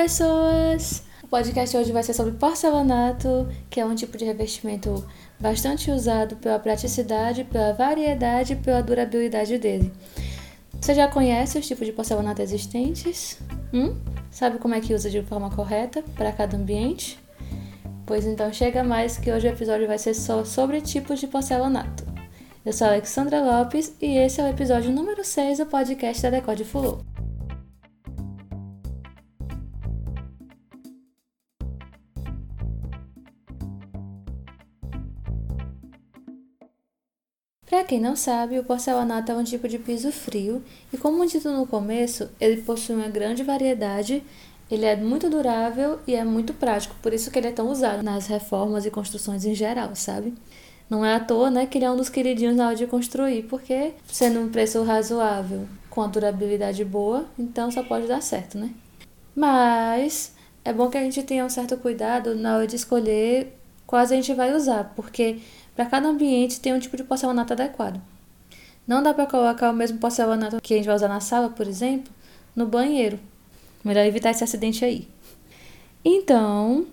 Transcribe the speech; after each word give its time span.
pessoas! 0.00 1.02
O 1.22 1.28
podcast 1.28 1.76
hoje 1.76 1.92
vai 1.92 2.02
ser 2.02 2.14
sobre 2.14 2.32
porcelanato, 2.32 3.46
que 3.68 3.78
é 3.78 3.84
um 3.84 3.94
tipo 3.94 4.16
de 4.16 4.24
revestimento 4.24 5.06
bastante 5.38 5.90
usado 5.90 6.36
pela 6.36 6.58
praticidade, 6.58 7.44
pela 7.44 7.74
variedade 7.74 8.54
e 8.54 8.56
pela 8.56 8.82
durabilidade 8.82 9.58
dele. 9.58 9.92
Você 10.80 10.94
já 10.94 11.06
conhece 11.06 11.58
os 11.58 11.66
tipos 11.66 11.86
de 11.86 11.92
porcelanato 11.92 12.40
existentes? 12.40 13.38
Hum? 13.74 13.94
Sabe 14.30 14.58
como 14.58 14.74
é 14.74 14.80
que 14.80 14.94
usa 14.94 15.10
de 15.10 15.20
forma 15.20 15.50
correta 15.50 16.02
para 16.16 16.32
cada 16.32 16.56
ambiente? 16.56 17.18
Pois 18.06 18.24
então 18.24 18.50
chega 18.54 18.82
mais 18.82 19.18
que 19.18 19.30
hoje 19.30 19.48
o 19.48 19.52
episódio 19.52 19.86
vai 19.86 19.98
ser 19.98 20.14
só 20.14 20.46
sobre 20.46 20.80
tipos 20.80 21.20
de 21.20 21.26
porcelanato. 21.26 22.06
Eu 22.64 22.72
sou 22.72 22.86
Alexandra 22.86 23.42
Lopes 23.42 23.94
e 24.00 24.16
esse 24.16 24.40
é 24.40 24.44
o 24.44 24.48
episódio 24.48 24.90
número 24.90 25.22
6 25.22 25.58
do 25.58 25.66
podcast 25.66 26.22
da 26.22 26.30
Decode 26.30 26.64
Fulô. 26.64 27.09
Para 37.80 37.88
quem 37.88 37.98
não 37.98 38.14
sabe, 38.14 38.58
o 38.58 38.62
porcelanato 38.62 39.32
é 39.32 39.34
um 39.34 39.42
tipo 39.42 39.66
de 39.66 39.78
piso 39.78 40.12
frio 40.12 40.62
e, 40.92 40.98
como 40.98 41.24
dito 41.24 41.50
no 41.50 41.66
começo, 41.66 42.28
ele 42.38 42.60
possui 42.60 42.94
uma 42.94 43.08
grande 43.08 43.42
variedade, 43.42 44.22
ele 44.70 44.84
é 44.84 44.94
muito 44.94 45.30
durável 45.30 45.98
e 46.06 46.14
é 46.14 46.22
muito 46.22 46.52
prático, 46.52 46.94
por 47.00 47.14
isso 47.14 47.30
que 47.30 47.38
ele 47.38 47.48
é 47.48 47.52
tão 47.52 47.70
usado 47.70 48.02
nas 48.02 48.26
reformas 48.26 48.84
e 48.84 48.90
construções 48.90 49.46
em 49.46 49.54
geral, 49.54 49.96
sabe? 49.96 50.34
Não 50.90 51.02
é 51.02 51.14
à 51.14 51.20
toa, 51.20 51.50
né, 51.50 51.64
que 51.64 51.78
ele 51.78 51.86
é 51.86 51.90
um 51.90 51.96
dos 51.96 52.10
queridinhos 52.10 52.54
na 52.54 52.66
hora 52.66 52.76
de 52.76 52.86
construir, 52.86 53.44
porque 53.44 53.94
sendo 54.06 54.40
um 54.40 54.50
preço 54.50 54.82
razoável, 54.82 55.66
com 55.88 56.02
a 56.02 56.06
durabilidade 56.06 56.84
boa, 56.84 57.24
então 57.38 57.70
só 57.70 57.82
pode 57.82 58.06
dar 58.06 58.20
certo, 58.20 58.58
né? 58.58 58.68
Mas 59.34 60.34
é 60.66 60.70
bom 60.70 60.90
que 60.90 60.98
a 60.98 61.02
gente 61.02 61.22
tenha 61.22 61.46
um 61.46 61.50
certo 61.50 61.78
cuidado 61.78 62.34
na 62.34 62.58
hora 62.58 62.66
de 62.66 62.76
escolher 62.76 63.56
quais 63.86 64.12
a 64.12 64.16
gente 64.16 64.34
vai 64.34 64.54
usar, 64.54 64.92
porque 64.94 65.38
para 65.74 65.86
cada 65.86 66.08
ambiente 66.08 66.60
tem 66.60 66.74
um 66.74 66.78
tipo 66.78 66.96
de 66.96 67.04
porcelanato 67.04 67.52
adequado. 67.52 68.00
Não 68.86 69.02
dá 69.02 69.14
para 69.14 69.26
colocar 69.26 69.70
o 69.70 69.74
mesmo 69.74 69.98
porcelanato 69.98 70.60
que 70.60 70.74
a 70.74 70.76
gente 70.76 70.86
vai 70.86 70.96
usar 70.96 71.08
na 71.08 71.20
sala, 71.20 71.48
por 71.48 71.66
exemplo, 71.66 72.12
no 72.56 72.66
banheiro. 72.66 73.18
Melhor 73.84 74.04
evitar 74.04 74.30
esse 74.30 74.44
acidente 74.44 74.84
aí. 74.84 75.08
Então, 76.04 76.86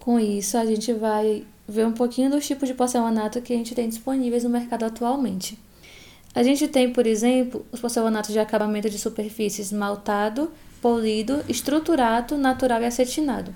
com 0.00 0.18
isso, 0.18 0.56
a 0.56 0.64
gente 0.64 0.92
vai 0.92 1.44
ver 1.68 1.86
um 1.86 1.92
pouquinho 1.92 2.30
dos 2.30 2.46
tipos 2.46 2.68
de 2.68 2.74
porcelanato 2.74 3.40
que 3.40 3.52
a 3.52 3.56
gente 3.56 3.74
tem 3.74 3.88
disponíveis 3.88 4.44
no 4.44 4.50
mercado 4.50 4.84
atualmente. 4.84 5.58
A 6.34 6.42
gente 6.42 6.68
tem, 6.68 6.92
por 6.92 7.06
exemplo, 7.06 7.64
os 7.72 7.80
porcelanatos 7.80 8.32
de 8.32 8.38
acabamento 8.38 8.88
de 8.88 8.98
superfície 8.98 9.62
esmaltado, 9.62 10.50
polido, 10.80 11.44
estruturato, 11.48 12.36
natural 12.36 12.82
e 12.82 12.86
acetinado. 12.86 13.54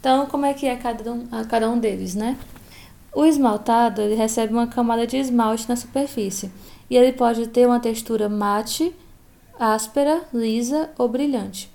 Então, 0.00 0.26
como 0.26 0.46
é 0.46 0.54
que 0.54 0.66
é 0.66 0.76
cada 0.76 1.12
um, 1.12 1.26
cada 1.48 1.70
um 1.70 1.78
deles, 1.78 2.14
né? 2.14 2.36
O 3.18 3.24
esmaltado 3.24 4.00
ele 4.00 4.14
recebe 4.14 4.52
uma 4.52 4.68
camada 4.68 5.04
de 5.04 5.16
esmalte 5.16 5.68
na 5.68 5.74
superfície 5.74 6.52
e 6.88 6.96
ele 6.96 7.12
pode 7.12 7.48
ter 7.48 7.66
uma 7.66 7.80
textura 7.80 8.28
mate, 8.28 8.94
áspera, 9.58 10.22
lisa 10.32 10.90
ou 10.96 11.08
brilhante. 11.08 11.68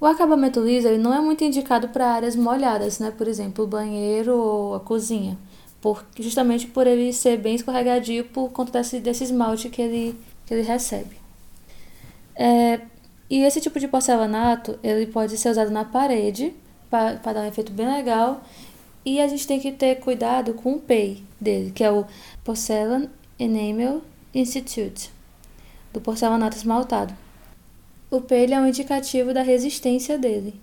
O 0.00 0.06
acabamento 0.06 0.60
liso 0.60 0.88
ele 0.88 0.96
não 0.96 1.12
é 1.12 1.20
muito 1.20 1.44
indicado 1.44 1.90
para 1.90 2.10
áreas 2.10 2.34
molhadas, 2.34 2.98
né? 2.98 3.10
por 3.10 3.28
exemplo, 3.28 3.66
o 3.66 3.68
banheiro 3.68 4.34
ou 4.34 4.74
a 4.76 4.80
cozinha, 4.80 5.36
por, 5.78 6.02
justamente 6.18 6.68
por 6.68 6.86
ele 6.86 7.12
ser 7.12 7.36
bem 7.36 7.54
escorregadio 7.54 8.24
por 8.24 8.48
conta 8.50 8.72
desse, 8.78 9.00
desse 9.00 9.24
esmalte 9.24 9.68
que 9.68 9.82
ele, 9.82 10.18
que 10.46 10.54
ele 10.54 10.62
recebe. 10.62 11.18
É, 12.34 12.80
e 13.28 13.42
esse 13.42 13.60
tipo 13.60 13.78
de 13.78 13.88
porcelanato 13.88 14.78
ele 14.82 15.04
pode 15.04 15.36
ser 15.36 15.50
usado 15.50 15.70
na 15.70 15.84
parede 15.84 16.54
para 16.88 17.32
dar 17.34 17.42
um 17.42 17.46
efeito 17.46 17.72
bem 17.72 17.86
legal 17.86 18.42
e 19.04 19.20
a 19.20 19.28
gente 19.28 19.46
tem 19.46 19.60
que 19.60 19.70
ter 19.70 19.96
cuidado 19.96 20.54
com 20.54 20.74
o 20.74 20.80
PEI 20.80 21.22
dele, 21.40 21.70
que 21.70 21.84
é 21.84 21.90
o 21.90 22.06
Porcelain 22.42 23.10
Enamel 23.38 24.02
Institute, 24.34 25.10
do 25.92 26.00
porcelanato 26.00 26.56
esmaltado. 26.56 27.14
O 28.10 28.20
PEI 28.20 28.52
é 28.52 28.60
um 28.60 28.66
indicativo 28.66 29.34
da 29.34 29.42
resistência 29.42 30.16
dele. 30.16 30.58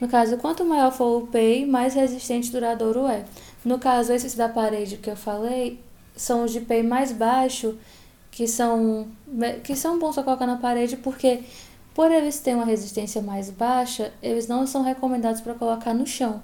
No 0.00 0.08
caso, 0.08 0.36
quanto 0.38 0.64
maior 0.64 0.92
for 0.92 1.22
o 1.22 1.26
PEI, 1.28 1.64
mais 1.64 1.94
resistente 1.94 2.48
e 2.48 2.52
duradouro 2.52 3.06
é. 3.06 3.24
No 3.64 3.78
caso, 3.78 4.12
esses 4.12 4.34
da 4.34 4.48
parede 4.48 4.96
que 4.96 5.10
eu 5.10 5.16
falei, 5.16 5.80
são 6.14 6.44
os 6.44 6.52
de 6.52 6.60
PEI 6.60 6.82
mais 6.82 7.12
baixo, 7.12 7.76
que 8.30 8.46
são, 8.46 9.06
que 9.62 9.76
são 9.76 9.98
bons 9.98 10.14
para 10.14 10.24
colocar 10.24 10.46
na 10.46 10.56
parede, 10.56 10.96
porque 10.96 11.40
por 11.94 12.10
eles 12.10 12.40
terem 12.40 12.58
uma 12.58 12.66
resistência 12.66 13.22
mais 13.22 13.48
baixa, 13.48 14.12
eles 14.22 14.46
não 14.46 14.66
são 14.66 14.82
recomendados 14.82 15.40
para 15.40 15.54
colocar 15.54 15.94
no 15.94 16.06
chão 16.06 16.42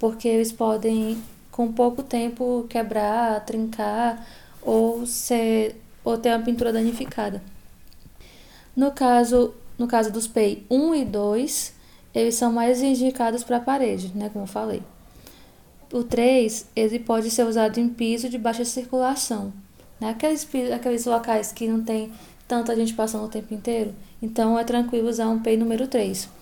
porque 0.00 0.26
eles 0.26 0.50
podem, 0.50 1.22
com 1.52 1.70
pouco 1.70 2.02
tempo, 2.02 2.66
quebrar, 2.70 3.44
trincar 3.44 4.26
ou, 4.62 5.06
ser, 5.06 5.80
ou 6.02 6.16
ter 6.16 6.30
uma 6.30 6.42
pintura 6.42 6.72
danificada. 6.72 7.42
No 8.74 8.90
caso, 8.92 9.54
no 9.78 9.86
caso 9.86 10.10
dos 10.10 10.26
PEI 10.26 10.64
1 10.70 10.94
e 10.94 11.04
2, 11.04 11.74
eles 12.14 12.34
são 12.34 12.50
mais 12.50 12.82
indicados 12.82 13.44
para 13.44 13.58
a 13.58 13.60
parede, 13.60 14.10
né, 14.16 14.30
como 14.32 14.44
eu 14.44 14.48
falei. 14.48 14.82
O 15.92 16.02
3, 16.02 16.66
ele 16.74 16.98
pode 16.98 17.30
ser 17.30 17.44
usado 17.44 17.78
em 17.78 17.88
piso 17.88 18.28
de 18.30 18.38
baixa 18.38 18.64
circulação, 18.64 19.52
né, 20.00 20.10
aqueles, 20.10 20.48
aqueles 20.74 21.04
locais 21.04 21.52
que 21.52 21.68
não 21.68 21.82
tem 21.82 22.10
tanta 22.48 22.74
gente 22.74 22.94
passando 22.94 23.26
o 23.26 23.28
tempo 23.28 23.52
inteiro, 23.52 23.94
então 24.22 24.58
é 24.58 24.64
tranquilo 24.64 25.10
usar 25.10 25.28
um 25.28 25.40
PEI 25.40 25.58
número 25.58 25.86
3. 25.86 26.39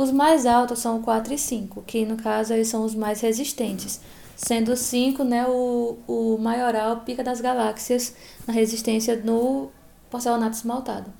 Os 0.00 0.10
mais 0.10 0.46
altos 0.46 0.78
são 0.78 0.96
o 0.96 1.02
4 1.02 1.34
e 1.34 1.36
5, 1.36 1.82
que 1.82 2.06
no 2.06 2.16
caso 2.16 2.54
eles 2.54 2.68
são 2.68 2.86
os 2.86 2.94
mais 2.94 3.20
resistentes, 3.20 4.00
sendo 4.34 4.72
o 4.72 4.76
5 4.76 5.22
né, 5.22 5.46
o, 5.46 5.98
o 6.08 6.38
maioral 6.38 7.00
pica 7.00 7.22
das 7.22 7.42
galáxias 7.42 8.16
na 8.46 8.54
resistência 8.54 9.14
no 9.22 9.68
porcelanato 10.08 10.56
esmaltado. 10.56 11.12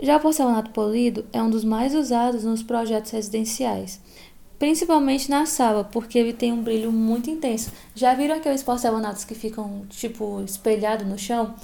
Já 0.00 0.16
o 0.16 0.20
porcelanato 0.20 0.70
polido 0.70 1.26
é 1.30 1.42
um 1.42 1.50
dos 1.50 1.62
mais 1.62 1.94
usados 1.94 2.42
nos 2.42 2.62
projetos 2.62 3.10
residenciais, 3.10 4.00
principalmente 4.58 5.28
na 5.28 5.44
sala, 5.44 5.84
porque 5.84 6.18
ele 6.18 6.32
tem 6.32 6.50
um 6.50 6.62
brilho 6.62 6.90
muito 6.90 7.28
intenso. 7.28 7.70
Já 7.94 8.14
viram 8.14 8.36
aqueles 8.36 8.62
porcelanatos 8.62 9.26
que 9.26 9.34
ficam 9.34 9.84
tipo 9.90 10.40
espelhado 10.40 11.04
no 11.04 11.18
chão? 11.18 11.54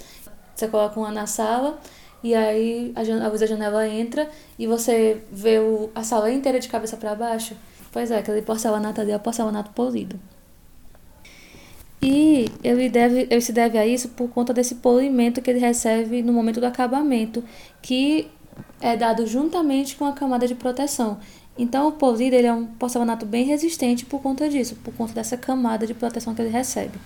Você 0.55 0.69
coloca 0.69 1.01
uma 1.01 1.11
na 1.11 1.27
sala 1.27 1.81
e 2.25 2.35
aí 2.35 2.91
a, 2.97 3.29
luz 3.29 3.41
da 3.41 3.47
janela 3.47 3.87
entra 3.87 4.31
e 4.59 4.67
você 4.67 5.23
vê 5.31 5.59
o, 5.59 5.91
a 5.95 6.03
sala 6.03 6.33
inteira 6.33 6.59
de 6.59 6.69
cabeça 6.69 6.97
para 6.97 7.15
baixo. 7.15 7.55
Pois 7.93 8.11
é, 8.11 8.19
aquele 8.19 8.41
porcelanato 8.41 8.99
ali 8.99 9.12
é 9.12 9.17
o 9.17 9.21
porcelanato 9.21 9.71
polido. 9.73 10.19
E 12.01 12.47
ele, 12.62 12.89
deve, 12.89 13.27
ele 13.31 13.41
se 13.43 13.53
deve 13.53 13.77
a 13.77 13.87
isso 13.87 14.09
por 14.09 14.31
conta 14.31 14.55
desse 14.55 14.77
polimento 14.77 15.43
que 15.43 15.51
ele 15.51 15.59
recebe 15.59 16.23
no 16.23 16.33
momento 16.33 16.61
do 16.61 16.67
acabamento, 16.67 17.45
que 17.83 18.31
é 18.81 18.97
dado 18.97 19.27
juntamente 19.27 19.95
com 19.95 20.06
a 20.06 20.12
camada 20.12 20.49
de 20.49 20.55
proteção. 20.55 21.19
Então, 21.59 21.89
o 21.89 21.93
polido 21.93 22.35
ele 22.37 22.47
é 22.47 22.53
um 22.53 22.65
porcelanato 22.65 23.27
bem 23.27 23.45
resistente 23.45 24.06
por 24.06 24.23
conta 24.23 24.49
disso, 24.49 24.77
por 24.83 24.95
conta 24.95 25.12
dessa 25.12 25.37
camada 25.37 25.87
de 25.87 25.93
proteção 25.93 26.35
que 26.35 26.41
ele 26.41 26.51
recebe. 26.51 26.99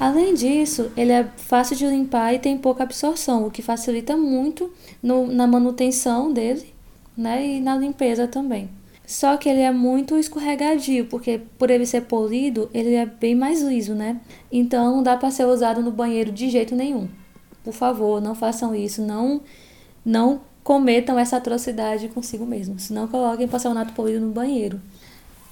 Além 0.00 0.32
disso, 0.32 0.90
ele 0.96 1.12
é 1.12 1.24
fácil 1.36 1.76
de 1.76 1.86
limpar 1.86 2.32
e 2.32 2.38
tem 2.38 2.56
pouca 2.56 2.82
absorção, 2.82 3.46
o 3.46 3.50
que 3.50 3.60
facilita 3.60 4.16
muito 4.16 4.72
no, 5.02 5.26
na 5.26 5.46
manutenção 5.46 6.32
dele 6.32 6.72
né, 7.14 7.46
e 7.46 7.60
na 7.60 7.76
limpeza 7.76 8.26
também. 8.26 8.70
Só 9.06 9.36
que 9.36 9.46
ele 9.46 9.60
é 9.60 9.70
muito 9.70 10.16
escorregadio, 10.16 11.04
porque 11.06 11.42
por 11.58 11.68
ele 11.68 11.84
ser 11.84 12.02
polido, 12.02 12.70
ele 12.72 12.94
é 12.94 13.04
bem 13.04 13.34
mais 13.34 13.60
liso, 13.60 13.92
né? 13.92 14.20
Então 14.50 14.96
não 14.96 15.02
dá 15.02 15.16
para 15.16 15.30
ser 15.30 15.44
usado 15.44 15.82
no 15.82 15.90
banheiro 15.90 16.32
de 16.32 16.48
jeito 16.48 16.74
nenhum. 16.74 17.06
Por 17.62 17.74
favor, 17.74 18.22
não 18.22 18.34
façam 18.34 18.74
isso, 18.74 19.02
não 19.02 19.42
não 20.02 20.40
cometam 20.62 21.18
essa 21.18 21.36
atrocidade 21.36 22.08
consigo 22.08 22.46
mesmos. 22.46 22.88
Não 22.88 23.06
coloquem 23.06 23.48
porcelanato 23.48 23.92
polido 23.92 24.24
no 24.24 24.32
banheiro. 24.32 24.80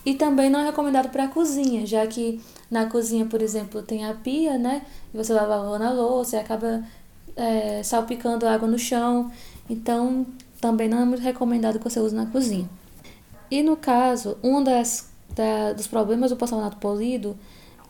E 0.08 0.14
também 0.14 0.48
não 0.48 0.60
é 0.60 0.64
recomendado 0.64 1.10
para 1.10 1.24
a 1.24 1.28
cozinha, 1.28 1.84
já 1.84 2.06
que 2.06 2.40
na 2.70 2.86
cozinha, 2.86 3.26
por 3.26 3.42
exemplo, 3.42 3.82
tem 3.82 4.06
a 4.06 4.14
pia, 4.14 4.56
né? 4.56 4.80
E 5.12 5.16
você 5.18 5.34
lavando 5.34 5.84
a 5.84 5.90
louça 5.90 6.36
e 6.36 6.38
acaba 6.40 6.82
é, 7.36 7.82
salpicando 7.82 8.48
água 8.48 8.66
no 8.66 8.78
chão. 8.78 9.30
Então, 9.68 10.26
também 10.62 10.88
não 10.88 11.02
é 11.02 11.04
muito 11.04 11.22
recomendado 11.22 11.76
que 11.78 11.84
você 11.84 12.00
use 12.00 12.14
na 12.14 12.24
cozinha. 12.24 12.66
E 13.50 13.62
no 13.62 13.76
caso, 13.76 14.38
um 14.42 14.64
das, 14.64 15.10
da, 15.34 15.74
dos 15.74 15.86
problemas 15.86 16.30
do 16.30 16.38
porcelanato 16.38 16.78
polido 16.78 17.38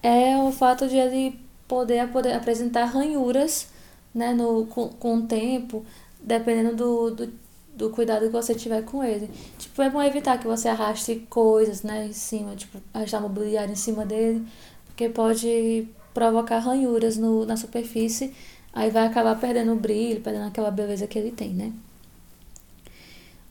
é 0.02 0.36
o 0.38 0.50
fato 0.50 0.88
de 0.88 0.96
ele 0.96 1.38
poder, 1.68 2.08
poder 2.08 2.32
apresentar 2.32 2.86
ranhuras 2.86 3.68
né, 4.12 4.34
no, 4.34 4.66
com, 4.66 4.88
com 4.88 5.18
o 5.18 5.22
tempo, 5.22 5.86
dependendo 6.20 6.74
do, 6.74 7.10
do 7.12 7.32
do 7.78 7.90
cuidado 7.90 8.26
que 8.26 8.32
você 8.32 8.54
tiver 8.54 8.82
com 8.82 9.02
ele. 9.02 9.30
Tipo, 9.58 9.80
é 9.82 9.88
bom 9.88 10.02
evitar 10.02 10.38
que 10.38 10.46
você 10.46 10.68
arraste 10.68 11.26
coisas, 11.30 11.82
né, 11.82 12.08
em 12.08 12.12
cima, 12.12 12.54
tipo, 12.56 12.78
arrastar 12.92 13.22
mobiliário 13.22 13.72
em 13.72 13.76
cima 13.76 14.04
dele, 14.04 14.44
porque 14.86 15.08
pode 15.08 15.88
provocar 16.12 16.58
ranhuras 16.58 17.16
no, 17.16 17.46
na 17.46 17.56
superfície, 17.56 18.34
aí 18.72 18.90
vai 18.90 19.06
acabar 19.06 19.38
perdendo 19.38 19.72
o 19.72 19.76
brilho, 19.76 20.20
perdendo 20.20 20.48
aquela 20.48 20.70
beleza 20.70 21.06
que 21.06 21.18
ele 21.18 21.30
tem, 21.30 21.50
né. 21.50 21.72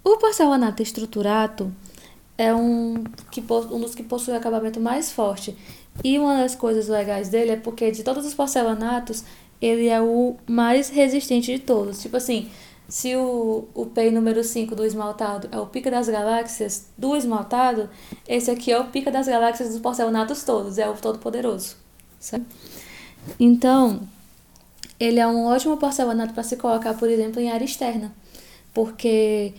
O 0.04 0.18
porcelanato 0.18 0.84
estruturato 0.84 1.72
é 2.38 2.54
um, 2.54 3.04
que, 3.32 3.42
um 3.42 3.80
dos 3.80 3.96
que 3.96 4.04
possui 4.04 4.36
acabamento 4.36 4.80
mais 4.80 5.12
forte. 5.12 5.56
E 6.04 6.20
uma 6.20 6.38
das 6.38 6.56
coisas 6.56 6.88
legais 6.88 7.30
dele 7.30 7.52
é 7.52 7.56
porque 7.56 7.92
de 7.92 8.04
todos 8.04 8.26
os 8.26 8.34
porcelanatos, 8.34 9.24
ele 9.62 9.88
é 9.88 10.00
o 10.00 10.36
mais 10.48 10.90
resistente 10.90 11.52
de 11.52 11.60
todos. 11.60 12.02
Tipo 12.02 12.18
assim, 12.18 12.50
se 12.88 13.16
o, 13.16 13.68
o 13.74 13.86
PEI 13.86 14.12
número 14.12 14.44
5 14.44 14.76
do 14.76 14.86
esmaltado 14.86 15.50
é 15.52 15.60
o 15.60 15.66
pica 15.66 15.92
das 15.92 16.08
galáxias 16.08 16.88
do 16.98 17.16
esmaltado, 17.16 17.90
esse 18.28 18.50
aqui 18.50 18.72
é 18.72 18.80
o 18.80 18.86
pica 18.86 19.12
das 19.12 19.28
galáxias 19.28 19.70
dos 19.70 19.80
porcelanatos 19.80 20.44
todos, 20.44 20.78
é 20.78 20.90
o 20.90 20.94
todo-poderoso. 20.94 21.76
Então, 23.40 24.02
ele 25.00 25.20
é 25.20 25.28
um 25.28 25.46
ótimo 25.46 25.78
porcelanato 25.78 26.34
para 26.34 26.44
se 26.44 26.56
colocar, 26.56 26.94
por 26.94 27.10
exemplo, 27.10 27.42
em 27.42 27.52
área 27.52 27.66
externa, 27.66 28.14
porque 28.74 29.54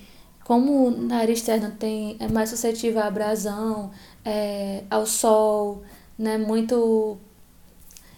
como 0.44 0.90
na 0.90 1.18
área 1.18 1.32
externa 1.32 1.76
tem, 1.78 2.16
é 2.18 2.26
mais 2.26 2.48
suscetível 2.48 3.02
à 3.02 3.06
abrasão, 3.06 3.90
é, 4.24 4.84
ao 4.90 5.04
sol, 5.04 5.82
né, 6.18 6.38
muito... 6.38 7.18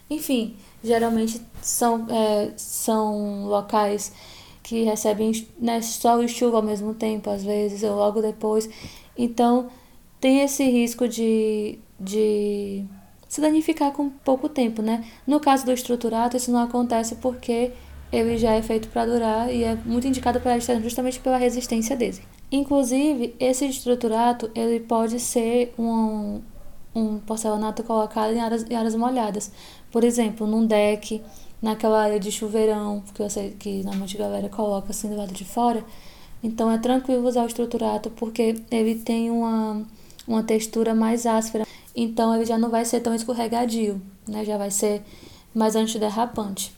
Enfim, 0.08 0.56
geralmente 0.82 1.40
são, 1.60 2.06
é, 2.08 2.52
são 2.56 3.46
locais 3.46 4.12
que 4.70 4.84
recebem 4.84 5.32
né, 5.58 5.82
sol 5.82 6.22
e 6.22 6.28
chuva 6.28 6.58
ao 6.58 6.62
mesmo 6.62 6.94
tempo, 6.94 7.28
às 7.28 7.42
vezes, 7.42 7.82
ou 7.82 7.96
logo 7.96 8.22
depois. 8.22 8.70
Então, 9.18 9.68
tem 10.20 10.42
esse 10.42 10.62
risco 10.62 11.08
de, 11.08 11.76
de 11.98 12.84
se 13.28 13.40
danificar 13.40 13.90
com 13.90 14.08
pouco 14.08 14.48
tempo, 14.48 14.80
né? 14.80 15.04
No 15.26 15.40
caso 15.40 15.64
do 15.66 15.72
estruturato, 15.72 16.36
isso 16.36 16.52
não 16.52 16.60
acontece 16.60 17.16
porque 17.16 17.72
ele 18.12 18.38
já 18.38 18.52
é 18.52 18.62
feito 18.62 18.86
para 18.90 19.06
durar 19.06 19.52
e 19.52 19.64
é 19.64 19.74
muito 19.74 20.06
indicado 20.06 20.40
para 20.40 20.56
externo 20.56 20.84
justamente 20.84 21.18
pela 21.18 21.36
resistência 21.36 21.96
dele. 21.96 22.20
Inclusive, 22.52 23.34
esse 23.40 23.66
estruturato, 23.66 24.52
ele 24.54 24.78
pode 24.78 25.18
ser 25.18 25.74
um, 25.76 26.40
um 26.94 27.18
porcelanato 27.18 27.82
colocado 27.82 28.32
em 28.32 28.40
áreas, 28.40 28.64
em 28.70 28.76
áreas 28.76 28.94
molhadas. 28.94 29.50
Por 29.90 30.04
exemplo, 30.04 30.46
num 30.46 30.64
deck, 30.64 31.20
naquela 31.60 32.02
área 32.02 32.20
de 32.20 32.30
chuveirão, 32.32 33.02
que 33.14 33.22
eu 33.22 33.30
sei 33.30 33.50
que 33.50 33.82
normalmente 33.82 34.16
a 34.16 34.20
galera 34.20 34.48
coloca 34.48 34.90
assim 34.90 35.08
do 35.08 35.16
lado 35.16 35.32
de 35.32 35.44
fora. 35.44 35.84
Então 36.42 36.70
é 36.70 36.78
tranquilo 36.78 37.28
usar 37.28 37.42
o 37.42 37.46
estruturato 37.46 38.10
porque 38.10 38.56
ele 38.70 38.94
tem 38.94 39.30
uma, 39.30 39.82
uma 40.26 40.42
textura 40.42 40.94
mais 40.94 41.26
áspera 41.26 41.66
então 41.94 42.34
ele 42.34 42.44
já 42.44 42.58
não 42.58 42.70
vai 42.70 42.84
ser 42.84 43.00
tão 43.00 43.14
escorregadio, 43.14 44.00
né? 44.26 44.44
Já 44.44 44.56
vai 44.56 44.70
ser 44.70 45.02
mais 45.54 45.74
antiderrapante. 45.74 46.72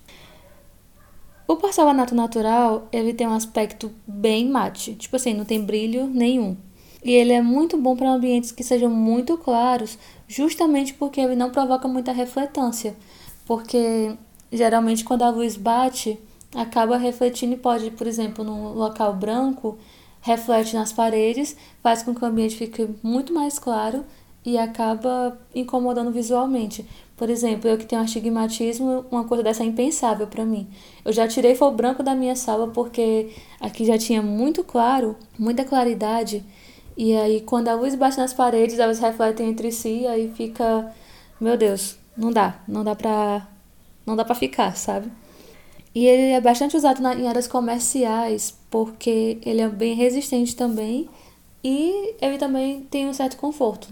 O 1.47 1.57
porcelanato 1.57 2.15
natural, 2.15 2.89
ele 2.91 3.13
tem 3.13 3.27
um 3.27 3.35
aspecto 3.35 3.93
bem 4.07 4.49
mate, 4.49 4.95
tipo 4.95 5.17
assim, 5.17 5.35
não 5.35 5.45
tem 5.45 5.63
brilho 5.63 6.07
nenhum. 6.07 6.57
E 7.05 7.11
ele 7.13 7.33
é 7.33 7.43
muito 7.43 7.77
bom 7.77 7.97
para 7.97 8.11
ambientes 8.11 8.53
que 8.53 8.63
sejam 8.63 8.89
muito 8.89 9.37
claros, 9.37 9.99
justamente 10.27 10.95
porque 10.95 11.21
ele 11.21 11.35
não 11.35 11.51
provoca 11.51 11.89
muita 11.89 12.13
refletância. 12.13 12.97
Porque 13.45 14.17
geralmente 14.53 15.05
quando 15.05 15.23
a 15.23 15.31
luz 15.31 15.57
bate, 15.57 16.19
acaba 16.55 16.97
refletindo 16.97 17.55
e 17.55 17.57
pode, 17.57 17.91
por 17.91 18.07
exemplo, 18.07 18.45
num 18.45 18.75
local 18.75 19.15
branco, 19.15 19.79
reflete 20.21 20.75
nas 20.75 20.93
paredes, 20.93 21.57
faz 21.83 22.03
com 22.03 22.15
que 22.15 22.23
o 22.23 22.27
ambiente 22.27 22.57
fique 22.57 22.89
muito 23.03 23.33
mais 23.33 23.59
claro 23.59 24.05
e 24.45 24.59
acaba 24.59 25.39
incomodando 25.55 26.11
visualmente. 26.11 26.87
Por 27.17 27.31
exemplo, 27.31 27.71
eu 27.71 27.79
que 27.79 27.87
tenho 27.87 28.03
astigmatismo, 28.03 29.05
uma 29.11 29.25
coisa 29.25 29.43
dessa 29.43 29.63
é 29.63 29.67
impensável 29.67 30.27
para 30.27 30.45
mim. 30.45 30.69
Eu 31.05 31.13
já 31.13 31.27
tirei 31.29 31.55
fogo 31.55 31.77
branco 31.77 32.03
da 32.03 32.15
minha 32.15 32.35
sala 32.35 32.69
porque 32.69 33.31
aqui 33.61 33.85
já 33.85 33.97
tinha 33.97 34.21
muito 34.21 34.65
claro, 34.65 35.17
muita 35.39 35.65
claridade, 35.65 36.45
e 36.97 37.17
aí 37.17 37.41
quando 37.41 37.69
a 37.69 37.75
luz 37.75 37.95
bate 37.95 38.19
nas 38.19 38.35
paredes, 38.35 38.79
elas 38.79 38.99
refletem 38.99 39.49
entre 39.51 39.71
si, 39.71 40.07
aí 40.07 40.33
fica, 40.35 40.93
meu 41.41 41.57
Deus, 41.57 41.97
não 42.17 42.31
dá, 42.31 42.61
não 42.67 42.85
dá 42.85 42.95
pra 42.95 43.47
não 44.07 44.17
dá 44.17 44.25
para 44.25 44.35
ficar, 44.35 44.77
sabe? 44.77 45.11
E 45.95 46.07
ele 46.07 46.33
é 46.33 46.41
bastante 46.41 46.77
usado 46.77 47.03
na, 47.03 47.15
em 47.15 47.29
áreas 47.29 47.47
comerciais 47.47 48.57
porque 48.71 49.39
ele 49.45 49.61
é 49.61 49.69
bem 49.69 49.95
resistente 49.95 50.57
também 50.57 51.09
e 51.63 52.15
ele 52.21 52.39
também 52.39 52.83
tem 52.85 53.09
um 53.09 53.13
certo 53.13 53.37
conforto 53.37 53.89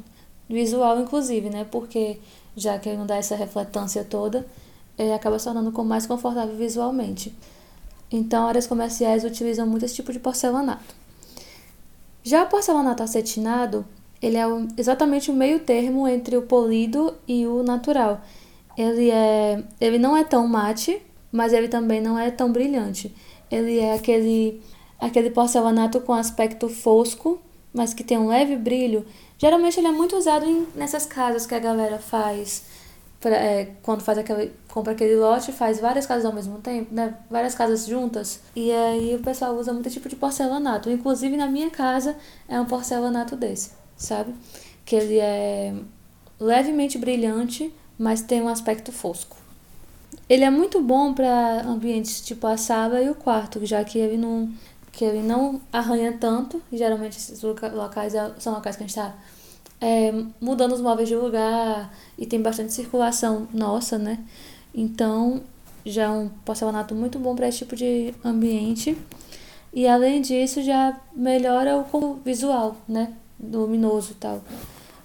visual, 0.49 0.99
inclusive, 1.01 1.51
né? 1.51 1.67
Porque 1.71 2.19
já 2.57 2.79
que 2.79 2.89
ele 2.89 2.99
não 2.99 3.07
dá 3.07 3.17
essa 3.17 3.37
refletância 3.37 4.05
toda, 4.05 4.47
ele 4.99 5.13
acaba 5.13 5.39
se 5.39 5.45
tornando 5.45 5.73
mais 5.85 6.07
confortável 6.07 6.57
visualmente. 6.57 7.35
Então, 8.11 8.49
áreas 8.49 8.67
comerciais 8.67 9.25
utilizam 9.25 9.67
muito 9.67 9.85
esse 9.85 9.95
tipo 9.95 10.13
de 10.13 10.19
porcelanato. 10.19 10.95
Já 12.25 12.43
o 12.45 12.49
porcelanato 12.49 13.03
acetinado, 13.03 13.87
ele 14.21 14.37
é 14.37 14.45
exatamente 14.77 15.31
o 15.31 15.35
meio 15.35 15.61
termo 15.61 16.09
entre 16.09 16.37
o 16.37 16.43
polido 16.43 17.15
e 17.27 17.47
o 17.47 17.63
natural. 17.63 18.21
Ele, 18.81 19.11
é, 19.11 19.63
ele 19.81 19.99
não 19.99 20.17
é 20.17 20.25
tão 20.25 20.47
mate, 20.47 21.03
mas 21.31 21.53
ele 21.53 21.69
também 21.69 22.01
não 22.01 22.19
é 22.19 22.31
tão 22.31 22.53
brilhante. 22.53 23.15
Ele 23.51 23.79
é 23.79 23.95
aquele, 23.95 24.63
aquele 24.99 25.31
porcelanato 25.31 26.01
com 26.01 26.13
aspecto 26.13 26.69
fosco, 26.69 27.41
mas 27.75 27.93
que 27.93 28.05
tem 28.05 28.17
um 28.19 28.29
leve 28.29 28.57
brilho 28.57 29.05
Geralmente 29.41 29.81
ele 29.81 29.87
é 29.87 29.91
muito 29.91 30.17
usado 30.17 30.45
em, 30.45 30.67
nessas 30.75 31.07
casas 31.07 31.47
que 31.47 31.55
a 31.55 31.59
galera 31.59 31.99
faz. 31.99 32.65
Pra, 33.19 33.35
é, 33.35 33.75
quando 33.83 34.03
faz 34.03 34.19
aquele, 34.19 34.53
compra 34.69 34.93
aquele 34.93 35.17
lote, 35.17 35.51
faz 35.51 35.81
várias 35.81 36.05
casas 36.05 36.27
ao 36.27 36.33
mesmo 36.33 36.59
tempo, 36.59 36.95
né? 36.95 37.17
Várias 37.31 37.55
casas 37.55 37.87
juntas. 37.87 38.41
E 38.55 38.71
aí 38.71 39.15
o 39.15 39.21
pessoal 39.21 39.57
usa 39.57 39.73
muito 39.73 39.89
tipo 39.89 40.11
de 40.11 40.17
porcelanato. 40.17 40.91
Inclusive 40.91 41.39
na 41.39 41.47
minha 41.47 41.71
casa 41.71 42.17
é 42.47 42.61
um 42.61 42.67
porcelanato 42.67 43.35
desse, 43.35 43.71
sabe? 43.97 44.35
Que 44.85 44.97
ele 44.97 45.19
é 45.19 45.75
levemente 46.39 46.99
brilhante, 46.99 47.73
mas 48.01 48.23
tem 48.23 48.41
um 48.41 48.49
aspecto 48.49 48.91
fosco. 48.91 49.37
Ele 50.27 50.43
é 50.43 50.49
muito 50.49 50.81
bom 50.81 51.13
para 51.13 51.61
ambientes 51.67 52.23
tipo 52.23 52.47
a 52.47 52.57
sala 52.57 53.03
e 53.03 53.11
o 53.11 53.15
quarto, 53.15 53.65
já 53.67 53.85
que 53.85 53.99
ele 53.99 54.17
não 54.17 54.51
que 54.91 55.05
ele 55.05 55.23
não 55.23 55.61
arranha 55.71 56.17
tanto. 56.19 56.63
Geralmente 56.73 57.19
esses 57.19 57.43
locais 57.43 58.15
é, 58.15 58.33
são 58.39 58.55
locais 58.55 58.75
que 58.75 58.85
a 58.85 58.87
gente 58.87 58.97
está 58.97 59.15
é, 59.79 60.13
mudando 60.41 60.73
os 60.73 60.81
móveis 60.81 61.11
de 61.11 61.15
lugar 61.15 61.95
e 62.17 62.25
tem 62.25 62.41
bastante 62.41 62.73
circulação 62.73 63.47
nossa, 63.53 63.99
né? 63.99 64.19
Então 64.75 65.43
já 65.85 66.05
é 66.05 66.09
um 66.09 66.31
porcelanato 66.43 66.95
muito 66.95 67.19
bom 67.19 67.37
para 67.37 67.49
esse 67.49 67.59
tipo 67.59 67.77
de 67.77 68.15
ambiente. 68.25 68.97
E 69.75 69.87
além 69.87 70.23
disso, 70.23 70.63
já 70.63 70.99
melhora 71.15 71.77
o 71.93 72.15
visual, 72.25 72.77
né? 72.89 73.13
Luminoso 73.39 74.13
e 74.13 74.15
tal. 74.15 74.43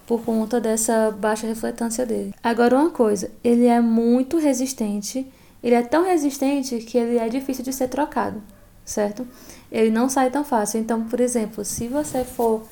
Por 0.06 0.22
conta 0.22 0.60
dessa 0.60 1.10
baixa 1.10 1.46
refletância 1.46 2.06
dele. 2.06 2.34
Agora, 2.42 2.76
uma 2.76 2.90
coisa: 2.90 3.30
ele 3.42 3.66
é 3.66 3.80
muito 3.80 4.38
resistente. 4.38 5.26
Ele 5.62 5.74
é 5.74 5.82
tão 5.82 6.04
resistente 6.04 6.78
que 6.78 6.96
ele 6.96 7.18
é 7.18 7.28
difícil 7.28 7.64
de 7.64 7.72
ser 7.72 7.88
trocado, 7.88 8.40
certo? 8.84 9.26
ele 9.70 9.90
não 9.90 10.08
sai 10.08 10.30
tão 10.30 10.44
fácil. 10.44 10.80
Então, 10.80 11.04
por 11.04 11.20
exemplo, 11.20 11.64
se 11.64 11.88
você 11.88 12.24
for 12.24 12.62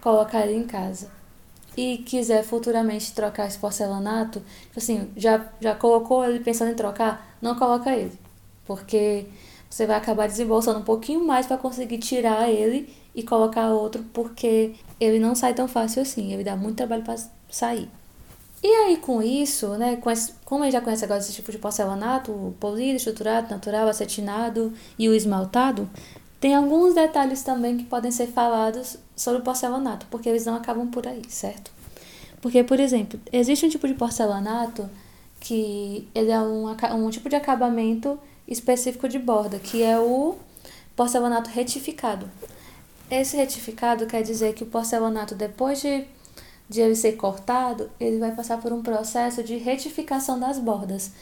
colocar 0.00 0.46
ele 0.46 0.56
em 0.58 0.64
casa 0.64 1.08
e 1.76 1.98
quiser 1.98 2.44
futuramente 2.44 3.12
trocar 3.12 3.46
esse 3.46 3.58
porcelanato, 3.58 4.42
assim, 4.76 5.10
já, 5.16 5.46
já 5.60 5.74
colocou 5.74 6.24
ele 6.24 6.40
pensando 6.40 6.70
em 6.70 6.74
trocar, 6.74 7.36
não 7.40 7.54
coloca 7.56 7.90
ele. 7.94 8.12
Porque 8.66 9.26
você 9.74 9.86
vai 9.86 9.96
acabar 9.96 10.28
desembolsando 10.28 10.78
um 10.78 10.84
pouquinho 10.84 11.26
mais 11.26 11.48
para 11.48 11.58
conseguir 11.58 11.98
tirar 11.98 12.48
ele 12.48 12.94
e 13.12 13.24
colocar 13.24 13.70
outro, 13.70 14.04
porque 14.12 14.72
ele 15.00 15.18
não 15.18 15.34
sai 15.34 15.52
tão 15.52 15.66
fácil 15.66 16.00
assim, 16.00 16.32
ele 16.32 16.44
dá 16.44 16.54
muito 16.54 16.76
trabalho 16.76 17.02
para 17.02 17.16
sair. 17.50 17.90
E 18.62 18.68
aí, 18.68 18.96
com 18.98 19.20
isso, 19.20 19.70
né, 19.70 19.96
com 19.96 20.08
esse, 20.08 20.32
como 20.44 20.62
ele 20.62 20.70
já 20.70 20.80
conhece 20.80 21.04
agora 21.04 21.18
esse 21.18 21.32
tipo 21.32 21.50
de 21.50 21.58
porcelanato, 21.58 22.54
polido, 22.60 22.98
estruturado, 22.98 23.50
natural, 23.50 23.88
acetinado 23.88 24.72
e 24.96 25.08
o 25.08 25.14
esmaltado, 25.14 25.90
tem 26.38 26.54
alguns 26.54 26.94
detalhes 26.94 27.42
também 27.42 27.76
que 27.76 27.84
podem 27.84 28.12
ser 28.12 28.28
falados 28.28 28.96
sobre 29.16 29.40
o 29.40 29.42
porcelanato, 29.42 30.06
porque 30.08 30.28
eles 30.28 30.46
não 30.46 30.54
acabam 30.54 30.86
por 30.86 31.04
aí, 31.08 31.22
certo? 31.28 31.72
Porque, 32.40 32.62
por 32.62 32.78
exemplo, 32.78 33.18
existe 33.32 33.66
um 33.66 33.68
tipo 33.68 33.88
de 33.88 33.94
porcelanato 33.94 34.88
que 35.40 36.08
ele 36.14 36.30
é 36.30 36.38
um, 36.38 36.68
um 36.94 37.10
tipo 37.10 37.28
de 37.28 37.34
acabamento 37.34 38.16
específico 38.46 39.08
de 39.08 39.18
borda, 39.18 39.58
que 39.58 39.82
é 39.82 39.98
o 39.98 40.36
porcelanato 40.94 41.50
retificado. 41.50 42.30
Esse 43.10 43.36
retificado 43.36 44.06
quer 44.06 44.22
dizer 44.22 44.54
que 44.54 44.64
o 44.64 44.66
porcelanato, 44.66 45.34
depois 45.34 45.80
de, 45.80 46.04
de 46.68 46.80
ele 46.80 46.94
ser 46.94 47.12
cortado, 47.12 47.90
ele 48.00 48.18
vai 48.18 48.32
passar 48.32 48.58
por 48.60 48.72
um 48.72 48.82
processo 48.82 49.42
de 49.42 49.56
retificação 49.56 50.38
das 50.38 50.58
bordas. 50.58 51.12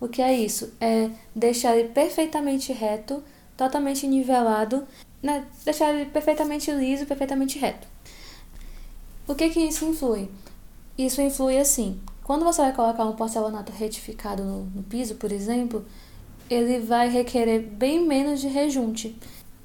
O 0.00 0.08
que 0.08 0.22
é 0.22 0.32
isso? 0.32 0.72
É 0.80 1.10
deixar 1.34 1.76
ele 1.76 1.88
perfeitamente 1.88 2.72
reto 2.72 3.22
totalmente 3.56 4.06
nivelado, 4.06 4.86
né? 5.22 5.46
deixar 5.64 5.92
ele 5.92 6.06
perfeitamente 6.06 6.70
liso, 6.70 7.04
perfeitamente 7.04 7.58
reto. 7.58 7.86
O 9.28 9.34
que 9.34 9.50
que 9.50 9.60
isso 9.60 9.84
influi? 9.84 10.30
Isso 10.96 11.20
influi 11.20 11.58
assim, 11.58 12.00
quando 12.24 12.44
você 12.44 12.62
vai 12.62 12.72
colocar 12.72 13.04
um 13.04 13.16
porcelanato 13.16 13.72
retificado 13.72 14.42
no, 14.42 14.64
no 14.66 14.82
piso, 14.82 15.16
por 15.16 15.30
exemplo, 15.30 15.84
ele 16.50 16.80
vai 16.80 17.08
requerer 17.08 17.60
bem 17.60 18.04
menos 18.06 18.40
de 18.40 18.48
rejunte. 18.48 19.16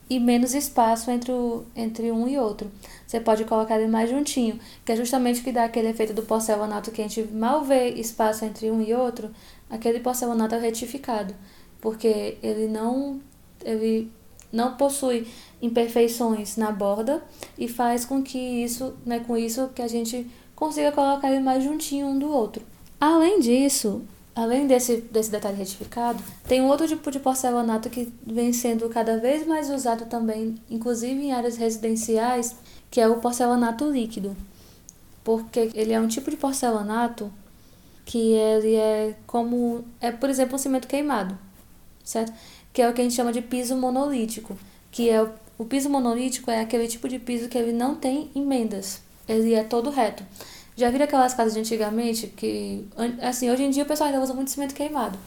e 0.09 0.19
menos 0.19 0.53
espaço 0.53 1.09
entre, 1.09 1.31
o, 1.31 1.63
entre 1.75 2.11
um 2.11 2.27
e 2.27 2.37
outro. 2.37 2.69
Você 3.07 3.19
pode 3.19 3.43
colocar 3.45 3.79
ele 3.79 3.89
mais 3.89 4.09
juntinho, 4.09 4.59
que 4.85 4.91
é 4.91 4.95
justamente 4.95 5.41
o 5.41 5.43
que 5.43 5.51
dá 5.51 5.63
aquele 5.65 5.89
efeito 5.89 6.13
do 6.13 6.21
porcelanato 6.21 6.91
que 6.91 7.01
a 7.01 7.07
gente 7.07 7.23
mal 7.33 7.63
vê 7.63 7.89
espaço 7.89 8.45
entre 8.45 8.69
um 8.69 8.81
e 8.81 8.93
outro. 8.93 9.31
Aquele 9.69 9.99
porcelanato 9.99 10.55
é 10.55 10.59
retificado, 10.59 11.33
porque 11.81 12.37
ele 12.43 12.67
não, 12.67 13.19
ele 13.63 14.11
não 14.51 14.75
possui 14.75 15.27
imperfeições 15.61 16.55
na 16.55 16.71
borda 16.71 17.23
e 17.57 17.67
faz 17.67 18.05
com 18.05 18.21
que 18.21 18.37
isso, 18.37 18.93
né, 19.05 19.19
com 19.19 19.35
isso 19.35 19.69
que 19.73 19.81
a 19.81 19.87
gente 19.87 20.27
consiga 20.55 20.91
colocar 20.91 21.31
ele 21.31 21.41
mais 21.41 21.63
juntinho 21.63 22.07
um 22.07 22.19
do 22.19 22.31
outro. 22.31 22.61
Além 23.01 23.39
disso, 23.39 24.03
além 24.35 24.67
desse, 24.67 24.97
desse 24.97 25.31
detalhe 25.31 25.55
retificado, 25.55 26.21
tem 26.45 26.61
um 26.61 26.67
outro 26.67 26.87
tipo 26.87 27.09
de 27.09 27.19
porcelanato 27.19 27.89
que 27.89 28.11
vem 28.27 28.51
sendo 28.51 28.89
cada 28.89 29.17
vez 29.17 29.47
mais 29.47 29.69
usado 29.69 30.05
também, 30.05 30.55
inclusive 30.69 31.13
em 31.13 31.31
áreas 31.31 31.55
residenciais, 31.55 32.55
que 32.91 32.99
é 32.99 33.07
o 33.07 33.21
porcelanato 33.21 33.89
líquido. 33.89 34.35
Porque 35.23 35.71
ele 35.73 35.93
é 35.93 35.99
um 35.99 36.07
tipo 36.07 36.29
de 36.29 36.35
porcelanato 36.35 37.31
que 38.03 38.33
ele 38.33 38.75
é 38.75 39.15
como 39.25 39.85
é, 39.99 40.11
por 40.11 40.29
exemplo, 40.29 40.55
um 40.55 40.59
cimento 40.59 40.87
queimado, 40.87 41.37
certo? 42.03 42.33
Que 42.73 42.81
é 42.81 42.89
o 42.89 42.93
que 42.93 43.01
a 43.01 43.03
gente 43.03 43.15
chama 43.15 43.33
de 43.33 43.41
piso 43.41 43.75
monolítico, 43.75 44.57
que 44.91 45.09
é 45.09 45.23
o, 45.23 45.31
o 45.57 45.65
piso 45.65 45.89
monolítico 45.89 46.51
é 46.51 46.59
aquele 46.59 46.87
tipo 46.87 47.07
de 47.07 47.17
piso 47.17 47.47
que 47.47 47.57
ele 47.57 47.71
não 47.71 47.95
tem 47.95 48.29
emendas, 48.35 49.01
ele 49.27 49.53
é 49.53 49.63
todo 49.63 49.89
reto. 49.89 50.23
Já 50.77 50.89
viram 50.89 51.05
aquelas 51.05 51.33
casas 51.33 51.53
de 51.53 51.59
antigamente 51.59 52.27
que, 52.27 52.85
assim, 53.21 53.49
hoje 53.49 53.63
em 53.63 53.69
dia 53.69 53.83
o 53.83 53.85
pessoal 53.85 54.09
ainda 54.09 54.21
usa 54.21 54.33
muito 54.33 54.51
cimento 54.51 54.75
queimado. 54.75 55.17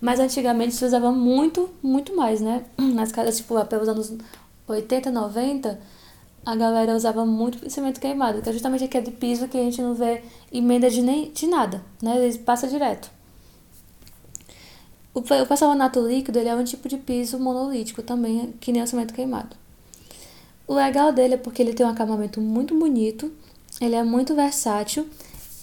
Mas 0.00 0.20
antigamente 0.20 0.74
se 0.74 0.84
usava 0.84 1.10
muito, 1.10 1.68
muito 1.82 2.14
mais, 2.14 2.40
né? 2.40 2.64
Nas 2.78 3.10
casas, 3.10 3.36
tipo, 3.38 3.62
pelos 3.64 3.88
anos 3.88 4.12
80, 4.68 5.10
90, 5.10 5.80
a 6.46 6.54
galera 6.54 6.94
usava 6.94 7.24
muito 7.26 7.68
cimento 7.70 8.00
queimado, 8.00 8.40
que 8.40 8.48
é 8.48 8.52
justamente 8.52 8.84
aquele 8.84 9.10
piso 9.10 9.48
que 9.48 9.58
a 9.58 9.62
gente 9.62 9.80
não 9.82 9.94
vê 9.94 10.22
emenda 10.52 10.88
de, 10.88 11.02
nem, 11.02 11.32
de 11.32 11.46
nada, 11.46 11.82
né? 12.00 12.16
Ele 12.16 12.38
passa 12.38 12.68
direto. 12.68 13.10
O, 15.12 15.20
o 15.20 15.46
porcelanato 15.46 16.00
líquido 16.06 16.38
ele 16.38 16.48
é 16.48 16.54
um 16.54 16.64
tipo 16.64 16.88
de 16.88 16.98
piso 16.98 17.38
monolítico 17.38 18.02
também, 18.02 18.52
que 18.60 18.72
nem 18.72 18.82
o 18.82 18.86
cimento 18.86 19.14
queimado. 19.14 19.56
O 20.66 20.74
legal 20.74 21.12
dele 21.12 21.34
é 21.34 21.36
porque 21.36 21.62
ele 21.62 21.74
tem 21.74 21.84
um 21.84 21.90
acabamento 21.90 22.40
muito 22.40 22.78
bonito 22.78 23.32
ele 23.80 23.94
é 23.94 24.02
muito 24.02 24.34
versátil 24.34 25.08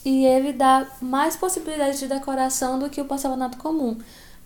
e 0.04 0.26
ele 0.26 0.54
dá 0.54 0.88
mais 1.02 1.36
possibilidades 1.36 2.00
de 2.00 2.08
decoração 2.08 2.80
do 2.80 2.90
que 2.90 3.00
o 3.00 3.06
porcelanato 3.06 3.58
comum. 3.58 3.98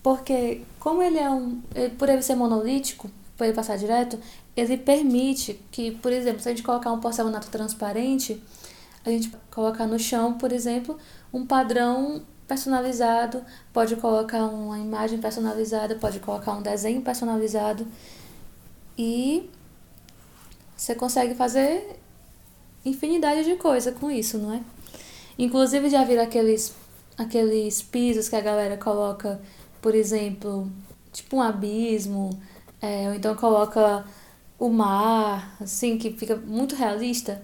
Porque 0.04 0.62
como 0.80 1.02
ele 1.02 1.18
é 1.18 1.30
um, 1.30 1.62
por 1.98 2.10
ele 2.10 2.22
ser 2.22 2.36
monolítico, 2.36 3.10
por 3.38 3.46
ele 3.46 3.54
passar 3.54 3.78
direto, 3.78 4.20
ele 4.56 4.78
permite 4.78 5.60
que, 5.72 5.92
por 5.92 6.12
exemplo, 6.12 6.42
se 6.42 6.50
a 6.50 6.52
gente 6.52 6.64
colocar 6.64 6.92
um 6.92 7.00
porcelanato 7.00 7.50
transparente, 7.50 8.42
a 9.06 9.10
gente 9.10 9.32
colocar 9.52 9.86
no 9.88 10.00
chão, 10.00 10.34
por 10.34 10.52
exemplo, 10.52 10.98
um 11.34 11.46
padrão 11.46 12.24
personalizado, 12.48 13.44
pode 13.74 13.96
colocar 13.96 14.46
uma 14.46 14.78
imagem 14.78 15.20
personalizada, 15.20 15.96
pode 15.96 16.20
colocar 16.20 16.54
um 16.54 16.62
desenho 16.62 17.02
personalizado 17.02 17.88
e 18.98 19.50
você 20.78 20.94
consegue 20.94 21.34
fazer 21.34 22.00
infinidade 22.86 23.44
de 23.44 23.56
coisa 23.56 23.92
com 23.92 24.12
isso, 24.12 24.38
não 24.38 24.54
é? 24.54 24.62
Inclusive 25.38 25.90
já 25.90 26.04
viram 26.04 26.24
aqueles, 26.24 26.74
aqueles 27.18 27.82
pisos 27.82 28.30
que 28.30 28.36
a 28.36 28.42
galera 28.42 28.78
coloca, 28.78 29.42
por 29.82 29.94
exemplo, 29.96 30.72
tipo 31.12 31.38
um 31.38 31.42
abismo, 31.42 32.30
é, 32.82 33.10
ou 33.10 33.16
então 33.16 33.36
coloca 33.36 34.06
o 34.60 34.70
mar, 34.70 35.58
assim, 35.60 35.98
que 35.98 36.12
fica 36.12 36.36
muito 36.36 36.76
realista. 36.76 37.42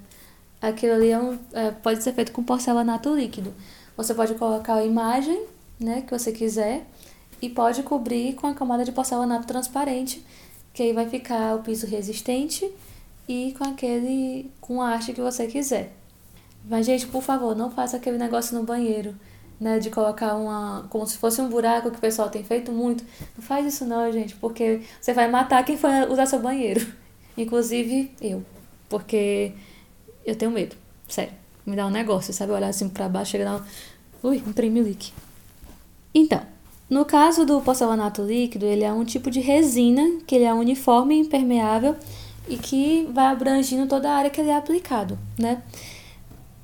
Aquilo 0.62 0.94
ali 0.94 1.10
é 1.10 1.20
um, 1.20 1.38
é, 1.54 1.72
pode 1.72 2.04
ser 2.04 2.14
feito 2.14 2.32
com 2.32 2.44
porcelanato 2.44 3.14
líquido. 3.14 3.54
Você 3.98 4.14
pode 4.14 4.36
colocar 4.36 4.76
a 4.76 4.86
imagem 4.86 5.46
né, 5.80 6.02
que 6.02 6.18
você 6.18 6.32
quiser 6.32 6.86
e 7.42 7.50
pode 7.50 7.84
cobrir 7.84 8.36
com 8.36 8.48
a 8.48 8.54
camada 8.54 8.86
de 8.86 8.92
porcelanato 8.92 9.48
transparente, 9.48 10.24
que 10.74 10.84
aí 10.84 10.94
vai 10.94 11.10
ficar 11.10 11.56
o 11.56 11.64
piso 11.64 11.88
resistente 11.88 12.72
e 13.28 13.54
com 13.58 13.63
aquele 13.63 14.51
com 14.60 14.82
a 14.82 14.90
arte 14.90 15.13
que 15.13 15.22
você 15.22 15.48
quiser. 15.48 15.94
Mas 16.66 16.86
gente, 16.86 17.08
por 17.08 17.22
favor, 17.22 17.56
não 17.56 17.72
faça 17.72 17.98
aquele 17.98 18.18
negócio 18.18 18.58
no 18.58 18.63
banheiro, 18.63 19.16
né, 19.60 19.80
de 19.80 19.90
colocar 19.90 20.36
uma 20.36 20.88
como 20.90 21.06
se 21.08 21.18
fosse 21.18 21.42
um 21.42 21.50
buraco 21.50 21.92
que 21.92 21.98
o 21.98 22.01
pessoal 22.01 22.30
tem 22.30 22.44
feito 22.44 22.72
muito. 22.72 23.04
Não 23.36 23.44
faz 23.44 23.66
isso 23.66 23.86
não, 23.86 24.12
gente, 24.12 24.36
porque 24.36 24.82
você 25.00 25.13
vai 25.13 25.30
matar 25.30 25.63
quem 25.63 25.78
for 25.78 25.90
usar 26.10 26.25
seu 26.25 26.40
banheiro. 26.40 26.86
Inclusive 27.38 28.12
eu, 28.22 28.46
porque 28.90 29.54
eu 30.25 30.36
tenho 30.36 30.51
medo, 30.51 30.75
sério. 31.08 31.34
Me 31.66 31.75
dá 31.75 31.86
um 31.86 31.92
negócio, 31.92 32.34
sabe? 32.34 32.51
Olhar 32.51 32.70
assim 32.70 32.90
para 32.90 33.08
baixo, 33.08 33.32
chega 33.32 33.56
um... 33.56 33.62
Ui, 34.28 34.44
um 34.46 34.51
tremelique. 34.51 35.13
Então, 36.13 36.42
no 36.90 37.06
caso 37.06 37.46
do 37.46 37.62
porcelanato 37.62 38.22
líquido, 38.22 38.66
ele 38.66 38.84
é 38.84 38.92
um 38.92 39.06
tipo 39.06 39.32
de 39.32 39.40
resina 39.40 40.20
que 40.28 40.36
ele 40.36 40.44
é 40.44 40.54
uniforme 40.54 41.16
e 41.16 41.20
impermeável 41.20 41.96
e 42.51 42.58
que 42.58 43.10
vai 43.13 43.27
abrangindo 43.27 43.88
toda 43.88 44.12
a 44.12 44.13
área 44.13 44.29
que 44.29 44.41
ele 44.41 44.50
é 44.50 44.55
aplicado, 44.55 45.17
né? 45.39 45.63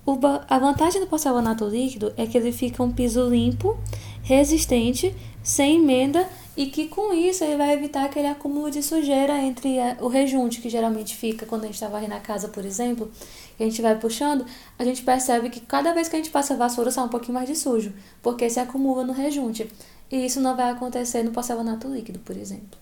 O, 0.06 0.20
a 0.50 0.60
vantagem 0.60 1.00
do 1.00 1.08
porcelanato 1.08 1.66
líquido 1.66 2.14
é 2.18 2.26
que 2.26 2.38
ele 2.38 2.52
fica 2.52 2.84
um 2.84 2.92
piso 2.92 3.28
limpo, 3.30 3.78
resistente, 4.22 5.16
sem 5.42 5.78
emenda 5.78 6.28
e 6.58 6.66
que 6.66 6.88
com 6.88 7.14
isso 7.14 7.42
ele 7.44 7.56
vai 7.56 7.72
evitar 7.72 8.04
aquele 8.04 8.28
acúmulo 8.28 8.70
de 8.70 8.84
sujeira 8.84 9.38
entre 9.38 9.80
a, 9.80 9.98
o 10.02 10.10
rejunte 10.10 10.60
que 10.60 10.70
geralmente 10.70 11.16
fica 11.16 11.46
quando 11.46 11.64
a 11.64 11.66
gente 11.68 11.76
está 11.76 11.88
varrendo 11.88 12.16
a 12.16 12.20
casa, 12.20 12.50
por 12.50 12.66
exemplo, 12.66 13.10
e 13.58 13.64
a 13.64 13.66
gente 13.66 13.82
vai 13.82 13.98
puxando, 13.98 14.46
a 14.78 14.84
gente 14.84 15.04
percebe 15.04 15.50
que 15.50 15.62
cada 15.62 15.94
vez 15.94 16.10
que 16.10 16.18
a 16.18 16.20
gente 16.20 16.32
passa 16.32 16.54
a 16.54 16.58
vassoura 16.58 16.92
sai 16.92 17.06
um 17.06 17.10
pouquinho 17.10 17.36
mais 17.36 17.48
de 17.48 17.56
sujo, 17.56 17.94
porque 18.22 18.50
se 18.50 18.60
acumula 18.60 19.06
no 19.06 19.14
rejunte. 19.14 19.72
E 20.12 20.26
isso 20.26 20.42
não 20.42 20.56
vai 20.56 20.70
acontecer 20.70 21.24
no 21.24 21.32
porcelanato 21.32 21.88
líquido, 21.88 22.20
por 22.20 22.36
exemplo. 22.36 22.78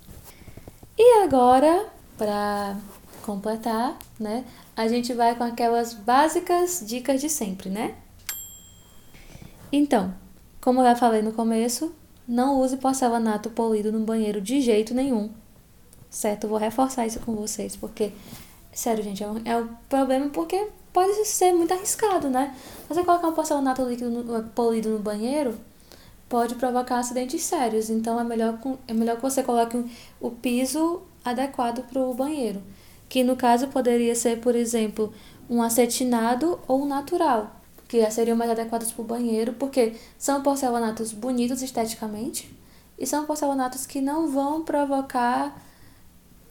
E 0.97 1.23
agora, 1.23 1.87
para 2.17 2.77
completar, 3.25 3.97
né? 4.19 4.45
A 4.77 4.87
gente 4.87 5.13
vai 5.13 5.35
com 5.35 5.43
aquelas 5.43 5.93
básicas 5.93 6.83
dicas 6.85 7.19
de 7.19 7.29
sempre, 7.29 7.69
né? 7.69 7.95
Então, 9.71 10.13
como 10.61 10.79
eu 10.79 10.85
já 10.85 10.95
falei 10.95 11.21
no 11.21 11.33
começo, 11.33 11.93
não 12.27 12.61
use 12.61 12.77
porcelanato 12.77 13.49
polido 13.49 13.91
no 13.91 14.05
banheiro 14.05 14.39
de 14.39 14.61
jeito 14.61 14.93
nenhum. 14.93 15.31
Certo? 16.09 16.47
Vou 16.47 16.57
reforçar 16.57 17.05
isso 17.05 17.19
com 17.19 17.35
vocês, 17.35 17.75
porque, 17.75 18.11
sério, 18.71 19.03
gente, 19.03 19.23
é 19.23 19.27
um, 19.27 19.41
é 19.43 19.57
um 19.57 19.67
problema 19.89 20.29
porque 20.29 20.69
pode 20.93 21.25
ser 21.25 21.51
muito 21.51 21.73
arriscado, 21.73 22.29
né? 22.29 22.55
Você 22.87 23.03
colocar 23.03 23.27
um 23.27 23.33
porcelanato 23.33 23.83
líquido 23.83 24.09
no, 24.09 24.43
polido 24.43 24.89
no 24.89 24.99
banheiro, 24.99 25.55
pode 26.29 26.55
provocar 26.55 26.99
acidentes 26.99 27.43
sérios. 27.43 27.89
Então 27.89 28.19
é 28.19 28.23
melhor, 28.23 28.59
é 28.87 28.93
melhor 28.93 29.17
que 29.17 29.21
você 29.21 29.43
coloque 29.43 29.83
o 30.21 30.31
piso 30.31 31.01
adequado 31.23 31.83
para 31.89 32.01
o 32.01 32.13
banheiro 32.13 32.61
que 33.15 33.23
no 33.23 33.37
caso 33.37 33.69
poderia 33.69 34.13
ser, 34.13 34.41
por 34.41 34.57
exemplo, 34.57 35.13
um 35.49 35.61
acetinado 35.61 36.59
ou 36.67 36.81
um 36.81 36.85
natural, 36.85 37.61
que 37.87 38.11
seriam 38.11 38.35
mais 38.35 38.51
adequados 38.51 38.91
para 38.91 39.01
o 39.01 39.05
banheiro, 39.05 39.53
porque 39.53 39.93
são 40.17 40.43
porcelanatos 40.43 41.13
bonitos 41.13 41.61
esteticamente 41.61 42.53
e 42.99 43.07
são 43.07 43.25
porcelanatos 43.25 43.85
que 43.85 44.01
não 44.01 44.27
vão 44.27 44.63
provocar, 44.65 45.65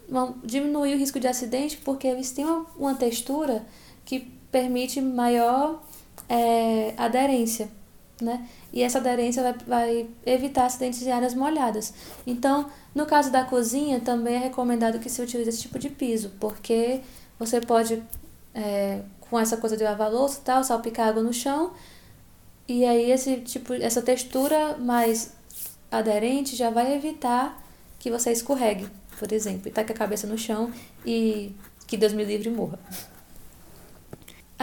vão 0.09 0.37
diminuir 0.43 0.95
o 0.95 0.99
risco 0.99 1.21
de 1.21 1.29
acidente, 1.29 1.77
porque 1.77 2.07
eles 2.07 2.33
têm 2.33 2.47
uma, 2.47 2.65
uma 2.79 2.95
textura 2.95 3.67
que 4.03 4.21
permite 4.51 5.03
maior 5.03 5.83
é, 6.31 6.95
aderência 6.97 7.69
né? 8.25 8.49
E 8.73 8.83
essa 8.83 8.99
aderência 8.99 9.43
vai, 9.43 9.55
vai 9.67 10.07
evitar 10.27 10.67
acidentes 10.67 11.01
de 11.01 11.11
áreas 11.11 11.35
molhadas. 11.35 11.93
Então, 12.27 12.71
no 12.95 13.07
caso 13.07 13.31
da 13.31 13.45
cozinha, 13.45 14.01
também 14.01 14.35
é 14.35 14.39
recomendado 14.39 14.99
que 14.99 15.09
se 15.09 15.23
utilize 15.23 15.49
esse 15.49 15.63
tipo 15.63 15.79
de 15.79 15.91
piso, 15.91 16.33
porque 16.41 17.01
você 17.39 17.61
pode, 17.61 18.03
é, 18.55 19.03
com 19.21 19.39
essa 19.39 19.57
coisa 19.57 19.77
de 19.77 19.85
lavar 19.85 20.11
louça 20.11 20.41
e 20.41 20.43
tal, 20.43 20.65
salpicar 20.65 21.09
água 21.09 21.23
no 21.23 21.33
chão, 21.33 21.73
e 22.67 22.85
aí 22.85 23.11
esse 23.11 23.37
tipo, 23.39 23.75
essa 23.75 24.01
textura 24.01 24.77
mais 24.79 25.33
aderente 25.91 26.57
já 26.57 26.71
vai 26.71 26.95
evitar 26.95 27.63
que 27.99 28.11
você 28.11 28.33
escorregue, 28.33 28.89
por 29.19 29.33
exemplo, 29.33 29.69
e 29.69 29.71
taque 29.71 29.93
a 29.93 29.95
cabeça 29.95 30.27
no 30.27 30.37
chão 30.37 30.73
e 31.05 31.55
que 31.87 31.97
Deus 31.97 32.13
me 32.13 32.25
livre 32.25 32.51
morra. 32.51 32.79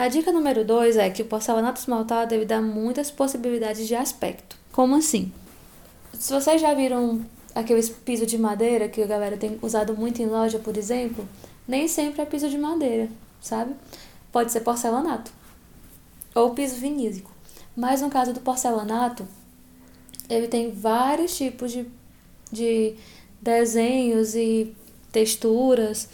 A 0.02 0.08
dica 0.08 0.32
número 0.32 0.66
2 0.66 0.98
é 0.98 1.12
que 1.12 1.22
o 1.22 1.26
porcelanato 1.26 1.80
esmaltado 1.80 2.32
deve 2.32 2.44
dar 2.44 2.60
muitas 2.60 3.12
possibilidades 3.12 3.88
de 3.88 3.94
aspecto. 3.94 4.58
Como 4.72 4.96
assim? 4.96 5.32
Se 6.16 6.34
vocês 6.34 6.60
já 6.60 6.74
viram 6.74 7.24
aqueles 7.54 7.88
pisos 7.88 8.26
de 8.26 8.36
madeira 8.36 8.90
que 8.90 9.04
a 9.04 9.06
galera 9.06 9.38
tem 9.38 9.60
usado 9.62 9.96
muito 9.96 10.20
em 10.20 10.26
loja, 10.26 10.58
por 10.58 10.76
exemplo, 10.76 11.30
nem 11.68 11.88
sempre 11.88 12.24
é 12.24 12.26
piso 12.26 12.50
de 12.50 12.58
madeira, 12.58 13.10
sabe? 13.40 13.76
Pode 14.32 14.52
ser 14.52 14.62
porcelanato 14.62 15.32
ou 16.34 16.50
piso 16.56 16.78
vinílico. 16.78 17.30
Mas 17.76 18.02
no 18.02 18.10
caso 18.10 18.34
do 18.34 18.40
porcelanato, 18.40 19.28
ele 20.28 20.48
tem 20.48 20.72
vários 20.72 21.38
tipos 21.38 21.72
de, 21.72 21.86
de 22.52 22.96
desenhos 23.40 24.34
e 24.34 24.76
texturas 25.12 26.10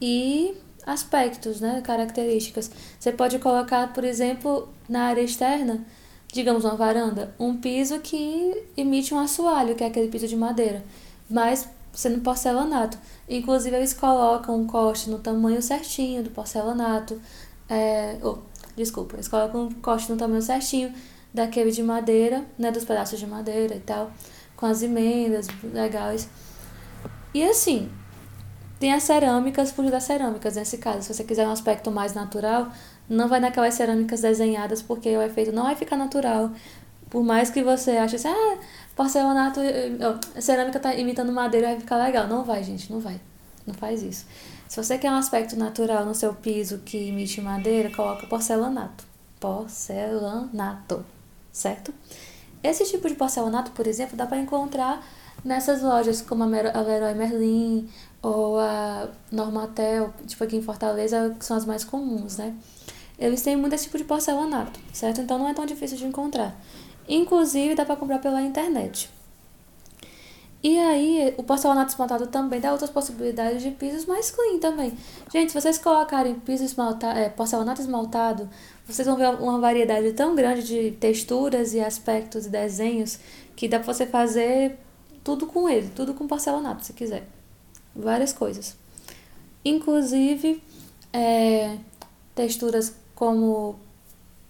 e 0.00 0.54
aspectos, 0.86 1.60
né, 1.60 1.80
características. 1.82 2.70
Você 2.98 3.12
pode 3.12 3.38
colocar, 3.38 3.92
por 3.92 4.04
exemplo, 4.04 4.68
na 4.88 5.04
área 5.04 5.22
externa, 5.22 5.84
digamos 6.28 6.64
uma 6.64 6.74
varanda, 6.74 7.34
um 7.38 7.56
piso 7.56 8.00
que 8.00 8.64
emite 8.76 9.14
um 9.14 9.18
assoalho, 9.18 9.74
que 9.74 9.84
é 9.84 9.86
aquele 9.86 10.08
piso 10.08 10.26
de 10.26 10.36
madeira, 10.36 10.84
mas 11.28 11.68
sendo 11.92 12.20
porcelanato. 12.20 12.98
Inclusive 13.28 13.76
eles 13.76 13.94
colocam 13.94 14.60
um 14.60 14.66
corte 14.66 15.08
no 15.08 15.18
tamanho 15.18 15.62
certinho 15.62 16.22
do 16.22 16.30
porcelanato, 16.30 17.20
é, 17.68 18.18
oh, 18.22 18.38
desculpa, 18.76 19.14
eles 19.14 19.28
colocam 19.28 19.66
um 19.66 19.70
corte 19.74 20.10
no 20.10 20.18
tamanho 20.18 20.42
certinho 20.42 20.92
daquele 21.32 21.70
de 21.70 21.82
madeira, 21.82 22.44
né, 22.58 22.70
dos 22.70 22.84
pedaços 22.84 23.18
de 23.18 23.26
madeira 23.26 23.74
e 23.74 23.80
tal, 23.80 24.10
com 24.56 24.66
as 24.66 24.82
emendas 24.82 25.46
legais. 25.72 26.28
E 27.32 27.42
assim, 27.42 27.90
tem 28.78 28.92
as 28.92 29.02
cerâmicas, 29.02 29.70
fugir 29.70 29.90
das 29.90 30.04
cerâmicas 30.04 30.56
nesse 30.56 30.78
caso. 30.78 31.02
Se 31.02 31.14
você 31.14 31.24
quiser 31.24 31.46
um 31.46 31.52
aspecto 31.52 31.90
mais 31.90 32.14
natural, 32.14 32.70
não 33.08 33.28
vai 33.28 33.40
naquelas 33.40 33.74
cerâmicas 33.74 34.20
desenhadas, 34.20 34.82
porque 34.82 35.16
o 35.16 35.22
efeito 35.22 35.52
não 35.52 35.64
vai 35.64 35.76
ficar 35.76 35.96
natural. 35.96 36.50
Por 37.08 37.22
mais 37.22 37.50
que 37.50 37.62
você 37.62 37.92
ache 37.92 38.16
assim, 38.16 38.28
ah, 38.28 38.58
porcelanato, 38.96 39.60
oh, 39.60 40.40
cerâmica 40.40 40.80
tá 40.80 40.94
imitando 40.94 41.32
madeira, 41.32 41.68
vai 41.68 41.80
ficar 41.80 41.96
legal. 41.96 42.26
Não 42.26 42.44
vai, 42.44 42.62
gente, 42.64 42.90
não 42.92 43.00
vai. 43.00 43.20
Não 43.66 43.74
faz 43.74 44.02
isso. 44.02 44.26
Se 44.68 44.82
você 44.82 44.98
quer 44.98 45.10
um 45.10 45.16
aspecto 45.16 45.56
natural 45.56 46.04
no 46.04 46.14
seu 46.14 46.34
piso 46.34 46.78
que 46.78 47.08
imite 47.08 47.40
madeira, 47.40 47.90
coloca 47.90 48.26
porcelanato. 48.26 49.04
Porcelanato, 49.38 51.04
certo? 51.52 51.94
Esse 52.62 52.84
tipo 52.84 53.08
de 53.08 53.14
porcelanato, 53.14 53.70
por 53.72 53.86
exemplo, 53.86 54.16
dá 54.16 54.26
para 54.26 54.38
encontrar 54.38 55.06
nessas 55.44 55.82
lojas 55.82 56.22
como 56.22 56.42
a 56.42 56.46
Leroy 56.46 57.14
Merlin 57.14 57.88
ou 58.24 58.58
a 58.58 59.06
Normatel, 59.30 60.12
tipo 60.26 60.42
aqui 60.42 60.56
em 60.56 60.62
Fortaleza, 60.62 61.36
que 61.38 61.44
são 61.44 61.58
as 61.58 61.66
mais 61.66 61.84
comuns, 61.84 62.38
né? 62.38 62.54
Eles 63.18 63.42
têm 63.42 63.54
muito 63.54 63.74
esse 63.74 63.84
tipo 63.84 63.98
de 63.98 64.04
porcelanato, 64.04 64.80
certo? 64.94 65.20
Então 65.20 65.38
não 65.38 65.46
é 65.46 65.52
tão 65.52 65.66
difícil 65.66 65.98
de 65.98 66.06
encontrar. 66.06 66.58
Inclusive 67.06 67.74
dá 67.74 67.84
para 67.84 67.96
comprar 67.96 68.18
pela 68.20 68.40
internet. 68.40 69.10
E 70.62 70.78
aí, 70.78 71.34
o 71.36 71.42
porcelanato 71.42 71.90
esmaltado 71.90 72.26
também 72.28 72.58
dá 72.58 72.72
outras 72.72 72.88
possibilidades 72.88 73.62
de 73.62 73.70
pisos 73.70 74.06
mais 74.06 74.30
clean 74.30 74.58
também. 74.58 74.94
Gente, 75.30 75.52
se 75.52 75.60
vocês 75.60 75.76
colocarem 75.76 76.36
piso 76.36 76.64
esmaltado, 76.64 77.18
é, 77.18 77.28
porcelanato 77.28 77.82
esmaltado, 77.82 78.48
vocês 78.86 79.06
vão 79.06 79.18
ver 79.18 79.28
uma 79.34 79.58
variedade 79.58 80.10
tão 80.14 80.34
grande 80.34 80.62
de 80.62 80.92
texturas 80.92 81.74
e 81.74 81.80
aspectos 81.80 82.46
e 82.46 82.48
desenhos 82.48 83.18
que 83.54 83.68
dá 83.68 83.78
pra 83.78 83.92
você 83.92 84.06
fazer 84.06 84.78
tudo 85.22 85.46
com 85.46 85.68
ele, 85.68 85.90
tudo 85.94 86.14
com 86.14 86.26
porcelanato, 86.26 86.86
se 86.86 86.94
quiser. 86.94 87.28
Várias 87.94 88.32
coisas. 88.32 88.76
Inclusive, 89.64 90.62
é, 91.12 91.78
texturas 92.34 92.94
como, 93.14 93.76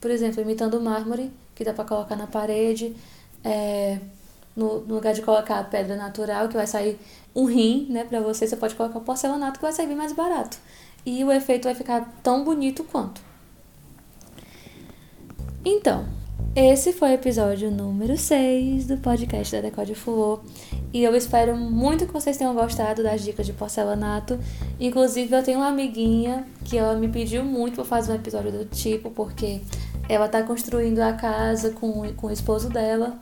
por 0.01 0.11
exemplo, 0.11 0.41
imitando 0.41 0.81
mármore, 0.81 1.31
que 1.55 1.65
dá 1.65 1.73
para 1.73 1.85
colocar 1.85 2.17
na 2.17 2.27
parede. 2.27 2.97
É, 3.45 3.99
no, 4.57 4.81
no, 4.81 4.95
lugar 4.95 5.13
de 5.13 5.23
colocar 5.23 5.59
a 5.59 5.65
pedra 5.65 5.97
natural, 5.97 6.49
que 6.49 6.55
vai 6.55 6.67
sair 6.67 6.99
um 7.35 7.45
rim, 7.45 7.87
né, 7.91 8.05
para 8.05 8.21
você, 8.21 8.47
você 8.47 8.57
pode 8.57 8.75
colocar 8.75 8.99
o 8.99 9.03
porcelanato, 9.03 9.59
que 9.59 9.65
vai 9.65 9.73
sair 9.73 9.87
bem 9.87 9.97
mais 9.97 10.13
barato. 10.13 10.57
E 11.05 11.23
o 11.25 11.33
efeito 11.33 11.65
vai 11.65 11.75
ficar 11.75 12.19
tão 12.23 12.45
bonito 12.45 12.85
quanto. 12.85 13.21
Então, 15.65 16.07
esse 16.55 16.93
foi 16.93 17.11
o 17.11 17.15
episódio 17.15 17.71
número 17.71 18.17
6 18.17 18.87
do 18.87 18.97
podcast 18.99 19.57
da 19.57 19.63
Decode 19.63 19.95
Fulô. 19.95 20.41
E 20.95 21.03
eu 21.03 21.13
espero 21.17 21.57
muito 21.57 22.07
que 22.07 22.13
vocês 22.13 22.37
tenham 22.37 22.55
gostado 22.55 23.03
das 23.03 23.21
dicas 23.21 23.45
de 23.45 23.53
porcelanato. 23.53 24.39
Inclusive, 24.79 25.35
eu 25.35 25.43
tenho 25.43 25.59
uma 25.59 25.67
amiguinha 25.67 26.47
que 26.65 26.79
ela 26.79 26.95
me 26.95 27.09
pediu 27.09 27.45
muito 27.45 27.75
para 27.75 27.85
fazer 27.85 28.13
um 28.13 28.15
episódio 28.15 28.53
do 28.53 28.65
tipo, 28.67 29.11
porque 29.11 29.61
ela 30.09 30.29
tá 30.29 30.45
construindo 30.45 31.01
a 31.01 31.13
casa 31.13 31.71
com, 31.71 32.13
com 32.13 32.29
o 32.29 32.31
esposo 32.31 32.69
dela. 32.69 33.19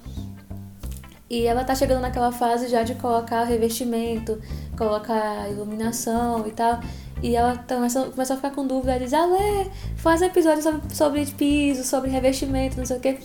E 1.31 1.47
ela 1.47 1.65
tá 1.65 1.75
chegando 1.75 2.03
naquela 2.03 2.31
fase 2.31 2.69
já 2.69 2.83
de 2.83 2.95
colocar 2.97 3.43
revestimento, 3.45 4.39
colocar 4.77 5.51
iluminação 5.51 6.47
e 6.47 6.51
tal. 6.51 6.79
E 7.23 7.35
ela 7.35 7.57
começou, 7.67 8.11
começou 8.11 8.35
a 8.35 8.37
ficar 8.37 8.51
com 8.51 8.67
dúvida, 8.67 8.99
diz, 8.99 9.15
Ale, 9.15 9.71
faz 9.97 10.21
um 10.21 10.27
episódio 10.27 10.63
sobre, 10.63 10.95
sobre 10.95 11.25
piso, 11.25 11.85
sobre 11.85 12.11
revestimento, 12.11 12.77
não 12.77 12.85
sei 12.85 12.99
o 12.99 13.01
quê. 13.01 13.19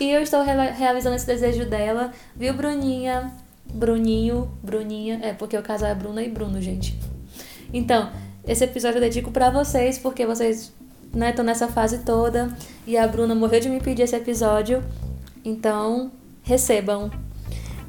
E 0.00 0.10
eu 0.10 0.20
estou 0.22 0.42
re 0.42 0.52
realizando 0.72 1.14
esse 1.14 1.26
desejo 1.26 1.66
dela, 1.66 2.10
viu, 2.34 2.52
Bruninha? 2.52 3.30
Bruninho, 3.66 4.50
Bruninha, 4.62 5.20
é 5.22 5.32
porque 5.32 5.56
o 5.56 5.62
casal 5.62 5.90
é 5.90 5.94
Bruna 5.94 6.22
e 6.22 6.28
Bruno, 6.28 6.60
gente. 6.60 6.98
Então, 7.72 8.10
esse 8.46 8.64
episódio 8.64 8.98
eu 8.98 9.02
dedico 9.02 9.30
para 9.30 9.50
vocês, 9.50 9.98
porque 9.98 10.26
vocês 10.26 10.72
né, 11.12 11.30
estão 11.30 11.44
nessa 11.44 11.68
fase 11.68 11.98
toda. 11.98 12.54
E 12.86 12.96
a 12.96 13.06
Bruna 13.06 13.34
morreu 13.34 13.60
de 13.60 13.68
me 13.68 13.80
pedir 13.80 14.02
esse 14.02 14.16
episódio. 14.16 14.82
Então, 15.44 16.10
recebam. 16.42 17.10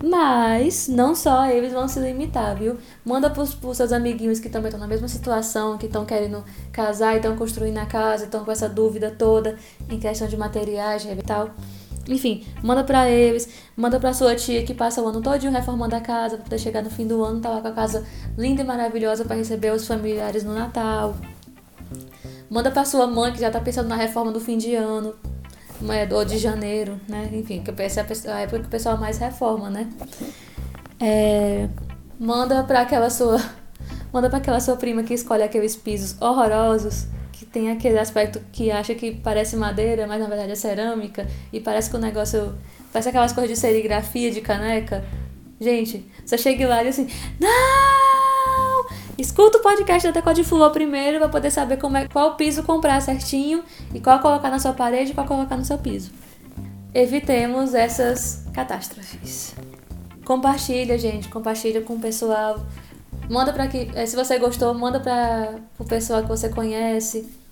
Mas 0.05 0.89
não 0.89 1.15
só 1.15 1.45
eles 1.45 1.71
vão 1.71 1.87
se 1.87 1.97
limitar, 1.97 2.57
viu? 2.57 2.77
Manda 3.05 3.29
pros, 3.29 3.55
pros 3.55 3.77
seus 3.77 3.93
amiguinhos 3.93 4.37
que 4.37 4.49
também 4.49 4.67
estão 4.67 4.79
na 4.79 4.87
mesma 4.87 5.07
situação, 5.07 5.77
que 5.77 5.85
estão 5.85 6.05
querendo 6.05 6.43
casar 6.73 7.15
estão 7.15 7.37
construindo 7.37 7.77
a 7.77 7.85
casa, 7.85 8.25
estão 8.25 8.43
com 8.43 8.51
essa 8.51 8.67
dúvida 8.67 9.09
toda 9.09 9.57
em 9.89 9.97
questão 9.97 10.27
de 10.27 10.35
materiais 10.35 11.05
e 11.05 11.15
tal. 11.23 11.51
Enfim, 12.07 12.45
manda 12.61 12.83
pra 12.83 13.09
eles, 13.09 13.47
manda 13.77 13.99
pra 13.99 14.13
sua 14.13 14.35
tia 14.35 14.63
que 14.63 14.73
passa 14.73 15.01
o 15.01 15.07
ano 15.07 15.21
todinho 15.21 15.51
reformando 15.51 15.95
a 15.95 16.01
casa, 16.01 16.35
pra 16.35 16.43
poder 16.43 16.59
chegar 16.59 16.83
no 16.83 16.89
fim 16.89 17.07
do 17.07 17.23
ano, 17.23 17.39
tá 17.39 17.49
lá 17.49 17.61
com 17.61 17.67
a 17.69 17.71
casa 17.71 18.05
linda 18.37 18.61
e 18.61 18.65
maravilhosa 18.65 19.23
para 19.23 19.37
receber 19.37 19.71
os 19.71 19.87
familiares 19.87 20.43
no 20.43 20.53
Natal. 20.53 21.15
Manda 22.49 22.69
pra 22.69 22.83
sua 22.83 23.07
mãe 23.07 23.31
que 23.31 23.39
já 23.39 23.49
tá 23.49 23.61
pensando 23.61 23.87
na 23.87 23.95
reforma 23.95 24.31
do 24.31 24.39
fim 24.39 24.57
de 24.57 24.75
ano, 24.75 25.15
é, 25.89 26.13
ou 26.13 26.25
de 26.25 26.37
janeiro, 26.37 26.99
né? 27.07 27.29
Enfim, 27.33 27.63
que 27.63 27.81
essa 27.81 28.01
é 28.01 28.31
a 28.31 28.39
época 28.41 28.59
que 28.59 28.67
o 28.67 28.69
pessoal 28.69 28.97
mais 28.97 29.17
reforma, 29.17 29.69
né? 29.69 29.89
É, 30.99 31.69
manda 32.19 32.63
para 32.63 32.81
aquela 32.81 33.09
sua 33.09 33.41
manda 34.11 34.29
para 34.29 34.39
aquela 34.39 34.59
sua 34.59 34.75
prima 34.75 35.03
que 35.03 35.13
escolhe 35.13 35.41
aqueles 35.41 35.75
pisos 35.75 36.21
horrorosos 36.21 37.07
tem 37.53 37.69
aquele 37.69 37.99
aspecto 37.99 38.41
que 38.51 38.71
acha 38.71 38.95
que 38.95 39.11
parece 39.11 39.55
madeira, 39.55 40.07
mas 40.07 40.19
na 40.19 40.27
verdade 40.27 40.51
é 40.51 40.55
cerâmica 40.55 41.27
e 41.53 41.59
parece 41.59 41.87
que 41.87 41.95
o 41.95 41.99
negócio 41.99 42.55
parece 42.91 43.09
aquelas 43.09 43.31
coisas 43.31 43.51
de 43.51 43.55
serigrafia 43.55 44.31
de 44.31 44.41
caneca. 44.41 45.05
Gente, 45.61 46.03
você 46.25 46.35
chega 46.35 46.67
lá 46.67 46.83
e 46.83 46.87
assim, 46.87 47.07
não! 47.39 48.85
Escuta 49.19 49.59
o 49.59 49.61
podcast 49.61 50.07
da 50.07 50.19
Decode 50.19 50.43
Fulô 50.43 50.71
primeiro 50.71 51.19
para 51.19 51.29
poder 51.29 51.51
saber 51.51 51.77
como 51.77 51.95
é, 51.95 52.07
qual 52.07 52.35
piso 52.35 52.63
comprar 52.63 52.99
certinho 53.01 53.63
e 53.93 53.99
qual 53.99 54.19
colocar 54.19 54.49
na 54.49 54.57
sua 54.57 54.73
parede 54.73 55.11
e 55.11 55.13
qual 55.13 55.27
colocar 55.27 55.55
no 55.55 55.63
seu 55.63 55.77
piso. 55.77 56.11
Evitemos 56.91 57.75
essas 57.75 58.47
catástrofes. 58.51 59.53
Compartilha, 60.25 60.97
gente, 60.97 61.29
compartilha 61.29 61.81
com 61.81 61.93
o 61.93 61.99
pessoal. 61.99 62.65
Manda 63.29 63.53
para 63.53 63.67
que, 63.67 63.91
eh, 63.93 64.05
se 64.07 64.15
você 64.15 64.39
gostou, 64.39 64.73
manda 64.73 64.99
para 64.99 65.59
o 65.77 65.85
pessoal 65.85 66.23
que 66.23 66.27
você 66.27 66.49
conhece. 66.49 67.42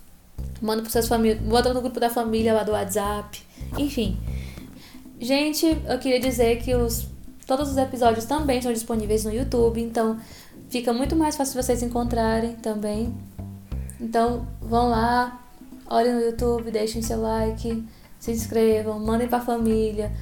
Manda 0.62 0.82
para 0.82 0.92
suas 0.92 1.08
famílias, 1.08 1.42
bota 1.42 1.74
no 1.74 1.82
grupo 1.82 2.00
da 2.00 2.10
família 2.10 2.54
lá 2.54 2.64
do 2.64 2.72
WhatsApp. 2.72 3.42
Enfim. 3.78 4.18
Gente, 5.20 5.66
eu 5.88 6.00
queria 6.00 6.20
dizer 6.20 6.62
que 6.62 6.76
os 6.76 7.10
todos 7.46 7.70
os 7.70 7.78
episódios 7.78 8.26
também 8.26 8.60
estão 8.60 8.72
disponíveis 8.72 9.26
no 9.26 9.34
YouTube, 9.34 9.82
então 9.82 10.18
Fica 10.72 10.94
muito 10.94 11.18
mais 11.18 11.36
fácil 11.36 11.62
vocês 11.62 11.84
encontrarem 11.84 12.54
também. 12.56 13.14
Então 14.00 14.48
vão 14.62 14.88
lá, 14.90 15.42
olhem 15.86 16.14
no 16.14 16.22
YouTube, 16.22 16.72
deixem 16.72 17.02
seu 17.02 17.22
like, 17.22 17.86
se 18.18 18.32
inscrevam, 18.32 18.98
mandem 18.98 19.28
para 19.28 19.40
a 19.40 19.42
família, 19.42 20.14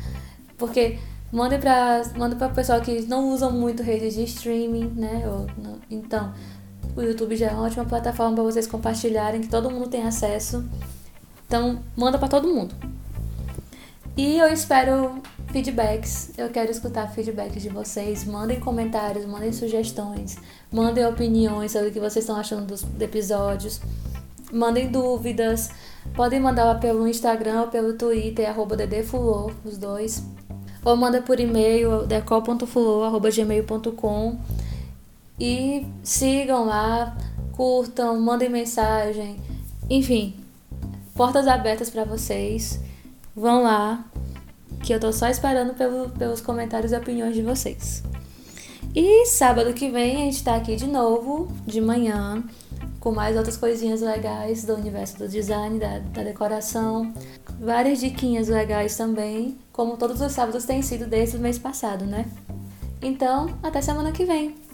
porque 0.57 0.97
mandem 1.31 1.59
para 1.59 2.01
mandem 2.17 2.35
para 2.35 2.49
pessoal 2.49 2.81
que 2.81 3.03
não 3.03 3.29
usam 3.31 3.51
muito 3.51 3.83
redes 3.83 4.15
de 4.15 4.23
streaming, 4.23 4.87
né? 4.95 5.21
Ou, 5.27 5.45
não, 5.63 5.77
então 5.87 6.33
o 6.99 7.03
YouTube 7.03 7.35
já 7.35 7.47
é 7.47 7.51
uma 7.51 7.63
ótima 7.63 7.83
plataforma 7.85 8.35
para 8.35 8.43
vocês 8.43 8.67
compartilharem, 8.67 9.41
que 9.41 9.47
todo 9.47 9.71
mundo 9.71 9.87
tem 9.87 10.03
acesso. 10.03 10.63
Então 11.47 11.79
manda 11.95 12.19
para 12.19 12.27
todo 12.27 12.47
mundo. 12.47 12.75
E 14.17 14.37
eu 14.37 14.51
espero 14.51 15.21
feedbacks. 15.51 16.31
Eu 16.37 16.49
quero 16.49 16.69
escutar 16.69 17.07
feedbacks 17.07 17.63
de 17.63 17.69
vocês. 17.69 18.25
Mandem 18.25 18.59
comentários, 18.59 19.25
mandem 19.25 19.53
sugestões, 19.53 20.37
mandem 20.71 21.05
opiniões 21.05 21.71
sobre 21.71 21.87
o 21.87 21.91
que 21.91 21.99
vocês 21.99 22.25
estão 22.25 22.35
achando 22.35 22.65
dos 22.65 22.85
episódios. 22.99 23.79
Mandem 24.51 24.91
dúvidas. 24.91 25.69
Podem 26.15 26.41
mandar 26.41 26.79
pelo 26.81 27.07
Instagram 27.07 27.61
ou 27.61 27.67
pelo 27.67 27.93
Twitter, 27.93 28.49
arroba 28.49 28.75
os 29.63 29.77
dois. 29.77 30.21
Ou 30.83 30.97
manda 30.97 31.21
por 31.21 31.39
e-mail, 31.39 32.05
decol.fulô.gmail.com 32.05 34.37
E 35.39 35.85
sigam 36.03 36.65
lá, 36.65 37.15
curtam, 37.53 38.19
mandem 38.19 38.49
mensagem. 38.49 39.39
Enfim, 39.89 40.35
portas 41.15 41.47
abertas 41.47 41.89
para 41.89 42.03
vocês. 42.03 42.79
Vão 43.35 43.63
lá, 43.63 44.05
que 44.83 44.93
eu 44.93 44.99
tô 44.99 45.13
só 45.13 45.27
esperando 45.27 45.73
pelo, 45.73 46.09
pelos 46.09 46.41
comentários 46.41 46.91
e 46.91 46.95
opiniões 46.95 47.35
de 47.35 47.41
vocês. 47.41 48.03
E 48.95 49.25
sábado 49.27 49.73
que 49.73 49.89
vem 49.89 50.15
a 50.15 50.19
gente 50.25 50.43
tá 50.43 50.55
aqui 50.55 50.75
de 50.75 50.87
novo, 50.87 51.47
de 51.65 51.79
manhã, 51.79 52.43
com 52.99 53.11
mais 53.11 53.37
outras 53.37 53.55
coisinhas 53.55 54.01
legais 54.01 54.65
do 54.65 54.75
universo 54.75 55.19
do 55.19 55.27
design, 55.27 55.79
da, 55.79 55.99
da 55.99 56.23
decoração, 56.23 57.13
várias 57.59 57.99
diquinhas 57.99 58.47
legais 58.47 58.97
também, 58.97 59.57
como 59.71 59.95
todos 59.95 60.19
os 60.21 60.31
sábados 60.31 60.65
têm 60.65 60.81
sido 60.81 61.05
desde 61.05 61.37
o 61.37 61.39
mês 61.39 61.59
passado, 61.59 62.05
né? 62.05 62.25
Então, 63.01 63.57
até 63.61 63.81
semana 63.81 64.11
que 64.11 64.25
vem! 64.25 64.68